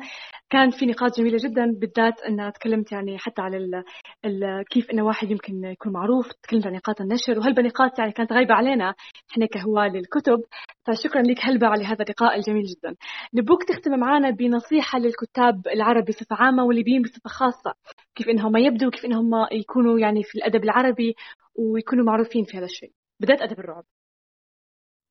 كان 0.49 0.69
في 0.71 0.85
نقاط 0.85 1.17
جميلة 1.19 1.37
جدا 1.43 1.65
بالذات 1.79 2.21
أنها 2.29 2.49
تكلمت 2.49 2.91
يعني 2.91 3.17
حتى 3.17 3.41
على 3.41 3.57
ال 3.57 3.83
ال 4.25 4.65
كيف 4.69 4.91
أنه 4.91 5.03
واحد 5.03 5.31
يمكن 5.31 5.63
يكون 5.63 5.93
معروف 5.93 6.27
تكلمت 6.43 6.67
عن 6.67 6.73
نقاط 6.73 7.01
النشر 7.01 7.39
وهلبا 7.39 7.61
نقاط 7.61 7.99
يعني 7.99 8.11
كانت 8.11 8.33
غايبة 8.33 8.53
علينا 8.53 8.93
إحنا 9.31 9.45
كهواة 9.45 9.87
للكتب 9.87 10.43
فشكرا 10.85 11.21
لك 11.21 11.37
هلبا 11.41 11.67
على 11.67 11.85
هذا 11.85 12.03
اللقاء 12.03 12.37
الجميل 12.37 12.63
جدا. 12.63 12.95
نبوك 13.33 13.63
تختم 13.63 13.99
معنا 13.99 14.29
بنصيحة 14.29 14.99
للكتاب 14.99 15.67
العرب 15.67 16.05
بصفة 16.05 16.35
عامة 16.35 16.63
والليبيين 16.65 17.01
بصفة 17.01 17.29
خاصة. 17.29 17.73
كيف 18.15 18.27
أنهم 18.29 18.57
يبدوا 18.57 18.91
كيف 18.91 19.05
أنهم 19.05 19.31
يكونوا 19.51 19.99
يعني 19.99 20.23
في 20.23 20.35
الأدب 20.37 20.63
العربي 20.63 21.15
ويكونوا 21.55 22.05
معروفين 22.05 22.43
في 22.45 22.57
هذا 22.57 22.65
الشيء. 22.65 22.91
بدأت 23.19 23.41
أدب 23.41 23.59
الرعب. 23.59 23.83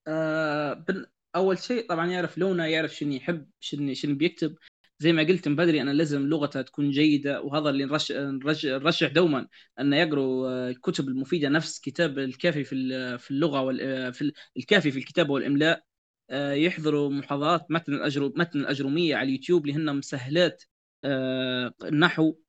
آه 0.09 0.85
أول 1.37 1.59
شيء 1.59 1.87
طبعا 1.88 2.07
يعرف 2.11 2.38
لونه 2.38 2.64
يعرف 2.66 2.94
شنو 2.96 3.12
يحب 3.12 3.46
شنو 3.61 3.94
شنو 3.94 4.14
بيكتب. 4.14 4.57
زي 4.99 5.12
ما 5.12 5.22
قلت 5.22 5.49
من 5.49 5.57
بدري 5.57 5.83
أنا 5.83 5.90
لازم 5.90 6.27
لغتها 6.27 6.62
تكون 6.62 6.90
جيدة 6.90 7.42
وهذا 7.42 7.70
اللي 7.70 7.85
نرشح, 7.85 8.16
نرشح 8.64 9.09
دوما 9.12 9.49
أن 9.81 9.92
يقروا 9.92 10.70
الكتب 10.70 11.09
المفيدة 11.09 11.49
نفس 11.49 11.81
كتاب 11.81 12.18
الكافي 12.18 12.64
في 12.64 13.18
في 13.18 13.31
اللغة 13.31 13.72
في 14.11 14.33
الكافي 14.57 14.90
في 14.90 14.99
الكتابه 14.99 15.33
والإملاء. 15.33 15.85
آه، 16.31 16.53
يحضروا 16.53 17.11
محاضرات 17.11 17.70
متن 17.70 17.94
الأجرو 17.94 18.33
متن 18.37 18.61
الأجرومية 18.61 19.16
على 19.16 19.29
اليوتيوب 19.29 19.66
لهن 19.66 19.96
مسهلات 19.96 20.64
آه، 21.05 21.75
النحو. 21.85 22.29
آه، 22.29 22.45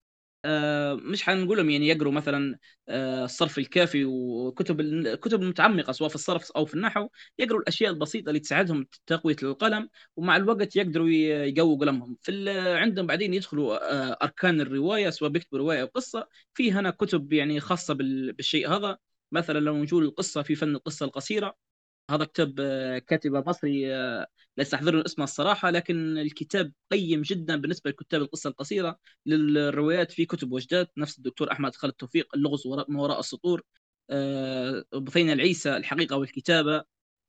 مش 0.96 1.24
حنقول 1.24 1.58
لهم 1.58 1.70
يعني 1.70 1.88
يقروا 1.88 2.12
مثلا 2.14 2.58
آه، 2.90 3.26
الصرف 3.26 3.58
الكافي 3.58 4.06
وكتب 4.06 4.80
الكتب 4.82 5.42
المتعمقة 5.42 5.92
سواء 5.92 6.10
في 6.10 6.16
الصرف 6.16 6.52
أو 6.52 6.66
في 6.66 6.74
النحو 6.74 7.08
يقروا 7.40 7.60
الأشياء 7.62 7.92
البسيطة 7.92 8.30
اللي 8.30 8.40
تساعدهم 8.40 8.88
تقوية 9.08 9.36
القلم 9.44 9.90
ومع 10.16 10.36
الوقت 10.36 10.76
يقدروا 10.76 11.10
يقووا 11.10 11.78
قلمهم. 11.78 12.18
في 12.22 12.50
عندهم 12.60 13.06
بعدين 13.08 13.34
يدخلوا 13.34 13.94
آه، 13.94 14.18
أركان 14.24 14.62
الرواية 14.62 15.10
سواء 15.10 15.32
بيكتبوا 15.32 15.60
رواية 15.60 15.82
أو 15.82 15.86
قصة. 15.88 16.28
في 16.54 16.72
هنا 16.72 16.90
كتب 16.90 17.34
يعني 17.34 17.60
خاصة 17.60 17.94
بالشيء 17.94 18.70
هذا. 18.70 18.98
مثلا 19.32 19.60
لو 19.60 19.84
نقول 19.84 20.04
القصة 20.04 20.42
في 20.42 20.56
فن 20.56 20.76
القصة 20.76 21.06
القصيرة. 21.06 21.67
هذا 22.10 22.26
كتاب 22.26 22.56
كاتبة 23.08 23.44
مصري 23.48 23.88
لا 24.58 24.64
استحضر 24.64 25.06
اسمه 25.06 25.24
الصراحة 25.24 25.70
لكن 25.70 26.18
الكتاب 26.18 26.72
قيم 26.92 27.22
جدا 27.22 27.56
بالنسبة 27.56 27.90
لكتاب 27.90 28.22
القصة 28.22 28.50
القصيرة 28.50 29.00
للروايات 29.26 30.12
في 30.12 30.26
كتب 30.26 30.52
وجدات 30.52 30.92
نفس 30.98 31.18
الدكتور 31.18 31.52
أحمد 31.52 31.76
خالد 31.76 31.94
توفيق 31.94 32.36
اللغز 32.36 32.68
ما 32.68 33.02
وراء 33.02 33.20
السطور 33.20 33.62
آه، 34.10 34.86
بثينة 34.94 35.34
العيسى 35.34 35.78
الحقيقة 35.78 36.18
والكتابة 36.18 36.84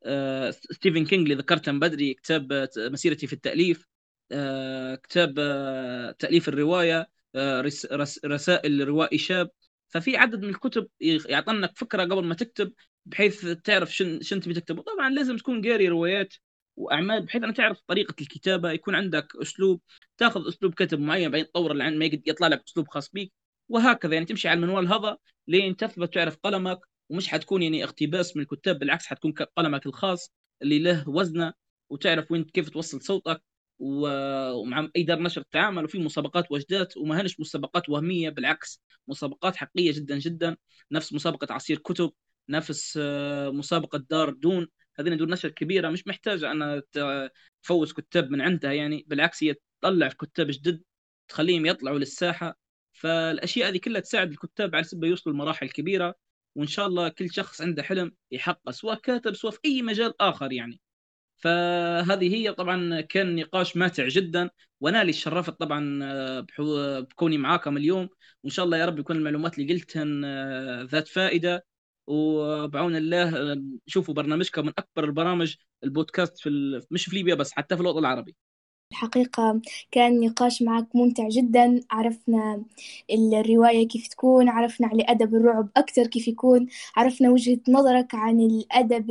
آه، 0.04 0.50
ستيفن 0.50 1.04
كينج 1.06 1.22
اللي 1.22 1.34
ذكرته 1.34 1.72
من 1.72 1.80
بدري 1.80 2.14
كتاب 2.14 2.68
مسيرتي 2.78 3.26
في 3.26 3.32
التأليف 3.32 3.86
آه، 4.32 4.94
كتاب 4.94 5.34
تأليف 6.18 6.48
الرواية 6.48 7.10
رسائل 8.24 8.88
روائي 8.88 9.18
شاب 9.18 9.50
ففي 9.88 10.16
عدد 10.16 10.42
من 10.42 10.48
الكتب 10.48 10.88
يعطنك 11.00 11.78
فكرة 11.78 12.02
قبل 12.02 12.24
ما 12.24 12.34
تكتب 12.34 12.72
بحيث 13.08 13.46
تعرف 13.46 13.94
شن 13.94 14.22
شن 14.22 14.40
تبي 14.40 14.54
تكتب 14.54 14.80
طبعا 14.80 15.10
لازم 15.10 15.36
تكون 15.36 15.66
قاري 15.66 15.88
روايات 15.88 16.34
وأعمال 16.76 17.22
بحيث 17.26 17.42
ان 17.44 17.54
تعرف 17.54 17.80
طريقة 17.86 18.14
الكتابة. 18.20 18.72
يكون 18.72 18.94
عندك 18.94 19.32
أسلوب 19.42 19.80
تاخذ 20.18 20.48
أسلوب 20.48 20.74
كتب 20.74 21.00
معين 21.00 21.30
بعدين 21.30 21.46
تطور 21.46 21.72
لعند 21.72 21.96
ما 21.96 22.04
يطلع 22.04 22.46
لك 22.48 22.62
أسلوب 22.68 22.88
خاص 22.88 23.10
بيك 23.10 23.32
وهكذا. 23.68 24.14
يعني 24.14 24.26
تمشي 24.26 24.48
على 24.48 24.56
المنوال 24.56 24.88
هذا 24.88 25.16
لين 25.48 25.76
تثبت 25.76 26.14
تعرف 26.14 26.36
قلمك 26.42 26.78
ومش 27.08 27.28
حتكون 27.28 27.62
يعني 27.62 27.84
اقتباس 27.84 28.36
من 28.36 28.42
الكتاب 28.42 28.78
بالعكس 28.78 29.06
حتكون 29.06 29.32
قلمك 29.32 29.86
الخاص 29.86 30.32
اللي 30.62 30.78
له 30.78 31.08
وزنة 31.08 31.52
وتعرف 31.90 32.32
وين 32.32 32.44
كيف 32.44 32.68
توصل 32.70 33.02
صوتك 33.02 33.42
ومع 33.78 34.88
اي 34.96 35.02
دار 35.02 35.18
نشر 35.22 35.42
تتعامل 35.42 35.84
وفي 35.84 35.98
مسابقات 35.98 36.52
وجدات 36.52 36.96
وما 36.96 37.20
هنش 37.20 37.40
مسابقات 37.40 37.88
وهمية 37.88 38.30
بالعكس 38.30 38.82
مسابقات 39.08 39.56
حقيقية 39.56 39.92
جدا 39.92 40.18
جدا 40.18 40.56
نفس 40.92 41.12
مسابقة 41.12 41.54
عصير 41.54 41.78
كتب. 41.78 42.12
نفس 42.48 42.98
آه، 43.02 43.50
مسابقة 43.50 43.98
دار 44.10 44.30
دون. 44.30 44.68
هذين 44.98 45.16
دور 45.16 45.28
نشر 45.28 45.48
كبيرة 45.48 45.88
مش 45.90 46.06
محتاجة 46.06 46.52
أن 46.52 46.82
تفوز 47.62 47.92
كتاب 47.92 48.30
من 48.30 48.40
عندها 48.40 48.72
يعني. 48.72 49.04
بالعكس 49.08 49.44
هي 49.44 49.54
تطلع 49.82 50.08
كتاب 50.08 50.46
جدد 50.46 50.82
تخليهم 51.28 51.66
يطلعوا 51.66 51.98
للساحة. 51.98 52.58
فالأشياء 52.92 53.68
هذه 53.70 53.78
كلها 53.78 54.00
تساعد 54.00 54.30
الكتاب 54.30 54.74
على 54.74 54.84
سبب 54.84 55.04
يوصلوا 55.04 55.34
لمراحل 55.34 55.68
كبيرة. 55.68 56.14
وإن 56.54 56.66
شاء 56.66 56.86
الله 56.86 57.08
كل 57.08 57.30
شخص 57.34 57.60
عنده 57.60 57.82
حلم 57.82 58.12
يحقق 58.32 58.70
سواء 58.70 58.94
كاتب 59.00 59.34
سواء 59.34 59.52
في 59.52 59.58
أي 59.64 59.82
مجال 59.82 60.22
آخر 60.22 60.52
يعني. 60.52 60.80
فهذه 61.36 62.34
هي 62.34 62.52
طبعا 62.52 63.00
كان 63.00 63.36
نقاش 63.36 63.76
ماتع 63.76 64.08
جدا. 64.08 64.50
وأنا 64.80 65.02
اللي 65.02 65.12
شرفت 65.12 65.50
طبعا 65.60 66.00
آه، 66.04 66.46
بكوني 67.00 67.38
معاكم 67.38 67.76
اليوم. 67.76 68.08
وإن 68.42 68.50
شاء 68.52 68.64
الله 68.64 68.76
يا 68.78 68.86
رب 68.86 68.98
يكون 68.98 69.16
المعلومات 69.16 69.58
اللي 69.58 69.74
قلتها 69.74 70.04
آه، 70.24 70.82
ذات 70.82 71.08
فائدة. 71.08 71.66
وبعون 72.08 72.96
الله 72.96 73.56
شوفوا 73.86 74.14
برنامجكم 74.14 74.66
من 74.66 74.72
أكبر 74.78 75.04
البرامج 75.04 75.56
البودكاست 75.84 76.38
في 76.38 76.50
مش 76.90 77.04
في 77.04 77.16
ليبيا 77.16 77.34
بس 77.34 77.52
حتى 77.52 77.76
في 77.76 77.82
الوطن 77.82 77.98
العربي. 77.98 78.36
الحقيقة 78.92 79.60
كان 79.90 80.20
نقاش 80.20 80.62
معك 80.62 80.96
ممتع 80.96 81.28
جدا 81.28 81.80
عرفنا 81.90 82.64
الرواية 83.10 83.88
كيف 83.88 84.08
تكون 84.08 84.48
عرفنا 84.48 84.86
على 84.86 85.04
أدب 85.08 85.34
الرعب 85.34 85.68
أكثر 85.76 86.06
كيف 86.06 86.28
يكون 86.28 86.66
عرفنا 86.96 87.30
وجهة 87.30 87.60
نظرك 87.68 88.14
عن 88.14 88.40
الأدب 88.40 89.10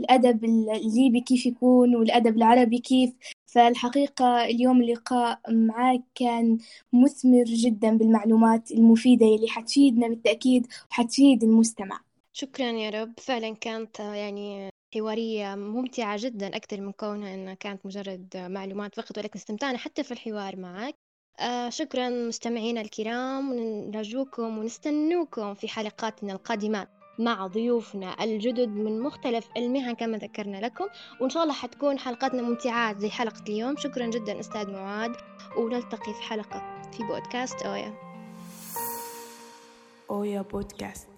الأدب 0.00 0.44
الليبي 0.44 1.20
كيف 1.20 1.46
يكون 1.46 1.96
والأدب 1.96 2.36
العربي 2.36 2.78
كيف. 2.78 3.12
فالحقيقة 3.46 4.44
اليوم 4.44 4.82
اللقاء 4.82 5.40
معك 5.48 6.02
كان 6.14 6.58
مثمر 6.92 7.44
جدا 7.44 7.96
بالمعلومات 7.98 8.70
المفيدة 8.70 9.26
اللي 9.26 9.48
حتفيدنا 9.48 10.08
بالتأكيد 10.08 10.66
وحتفيد 10.90 11.42
المستمع. 11.44 12.05
شكرا 12.38 12.66
يا 12.66 12.90
رب. 12.90 13.12
فعلا 13.20 13.54
كانت 13.54 14.00
يعني 14.00 14.70
حوارية 14.94 15.54
ممتعة 15.54 16.16
جدا 16.20 16.56
أكثر 16.56 16.80
من 16.80 16.92
كونها 16.92 17.34
إنها 17.34 17.54
كانت 17.54 17.86
مجرد 17.86 18.36
معلومات 18.36 18.94
فقط 18.94 19.18
ولكن 19.18 19.38
استمتعنا 19.38 19.78
حتى 19.78 20.02
في 20.02 20.12
الحوار 20.12 20.56
معك. 20.56 20.94
آه 21.40 21.68
شكرا 21.68 22.08
مستمعينا 22.08 22.80
الكرام 22.80 23.52
ونرجوكم 23.52 24.58
ونستنوكم 24.58 25.54
في 25.54 25.68
حلقاتنا 25.68 26.32
القادمات 26.32 26.88
مع 27.18 27.46
ضيوفنا 27.46 28.24
الجدد 28.24 28.68
من 28.68 29.00
مختلف 29.00 29.48
المهن 29.56 29.94
كما 29.94 30.18
ذكرنا 30.18 30.66
لكم. 30.66 30.86
وإن 31.20 31.30
شاء 31.30 31.42
الله 31.42 31.54
حتكون 31.54 31.98
حلقاتنا 31.98 32.42
ممتعات 32.42 32.98
زي 32.98 33.10
حلقة 33.10 33.42
اليوم. 33.48 33.76
شكرا 33.76 34.06
جدا 34.06 34.40
أستاذ 34.40 34.70
معاذ 34.70 35.12
ونلتقي 35.58 36.14
في 36.14 36.22
حلقة 36.22 36.82
في 36.92 37.02
بودكاست 37.02 37.62
أويا. 37.62 37.94
أويا 40.10 40.42
بودكاست. 40.42 41.15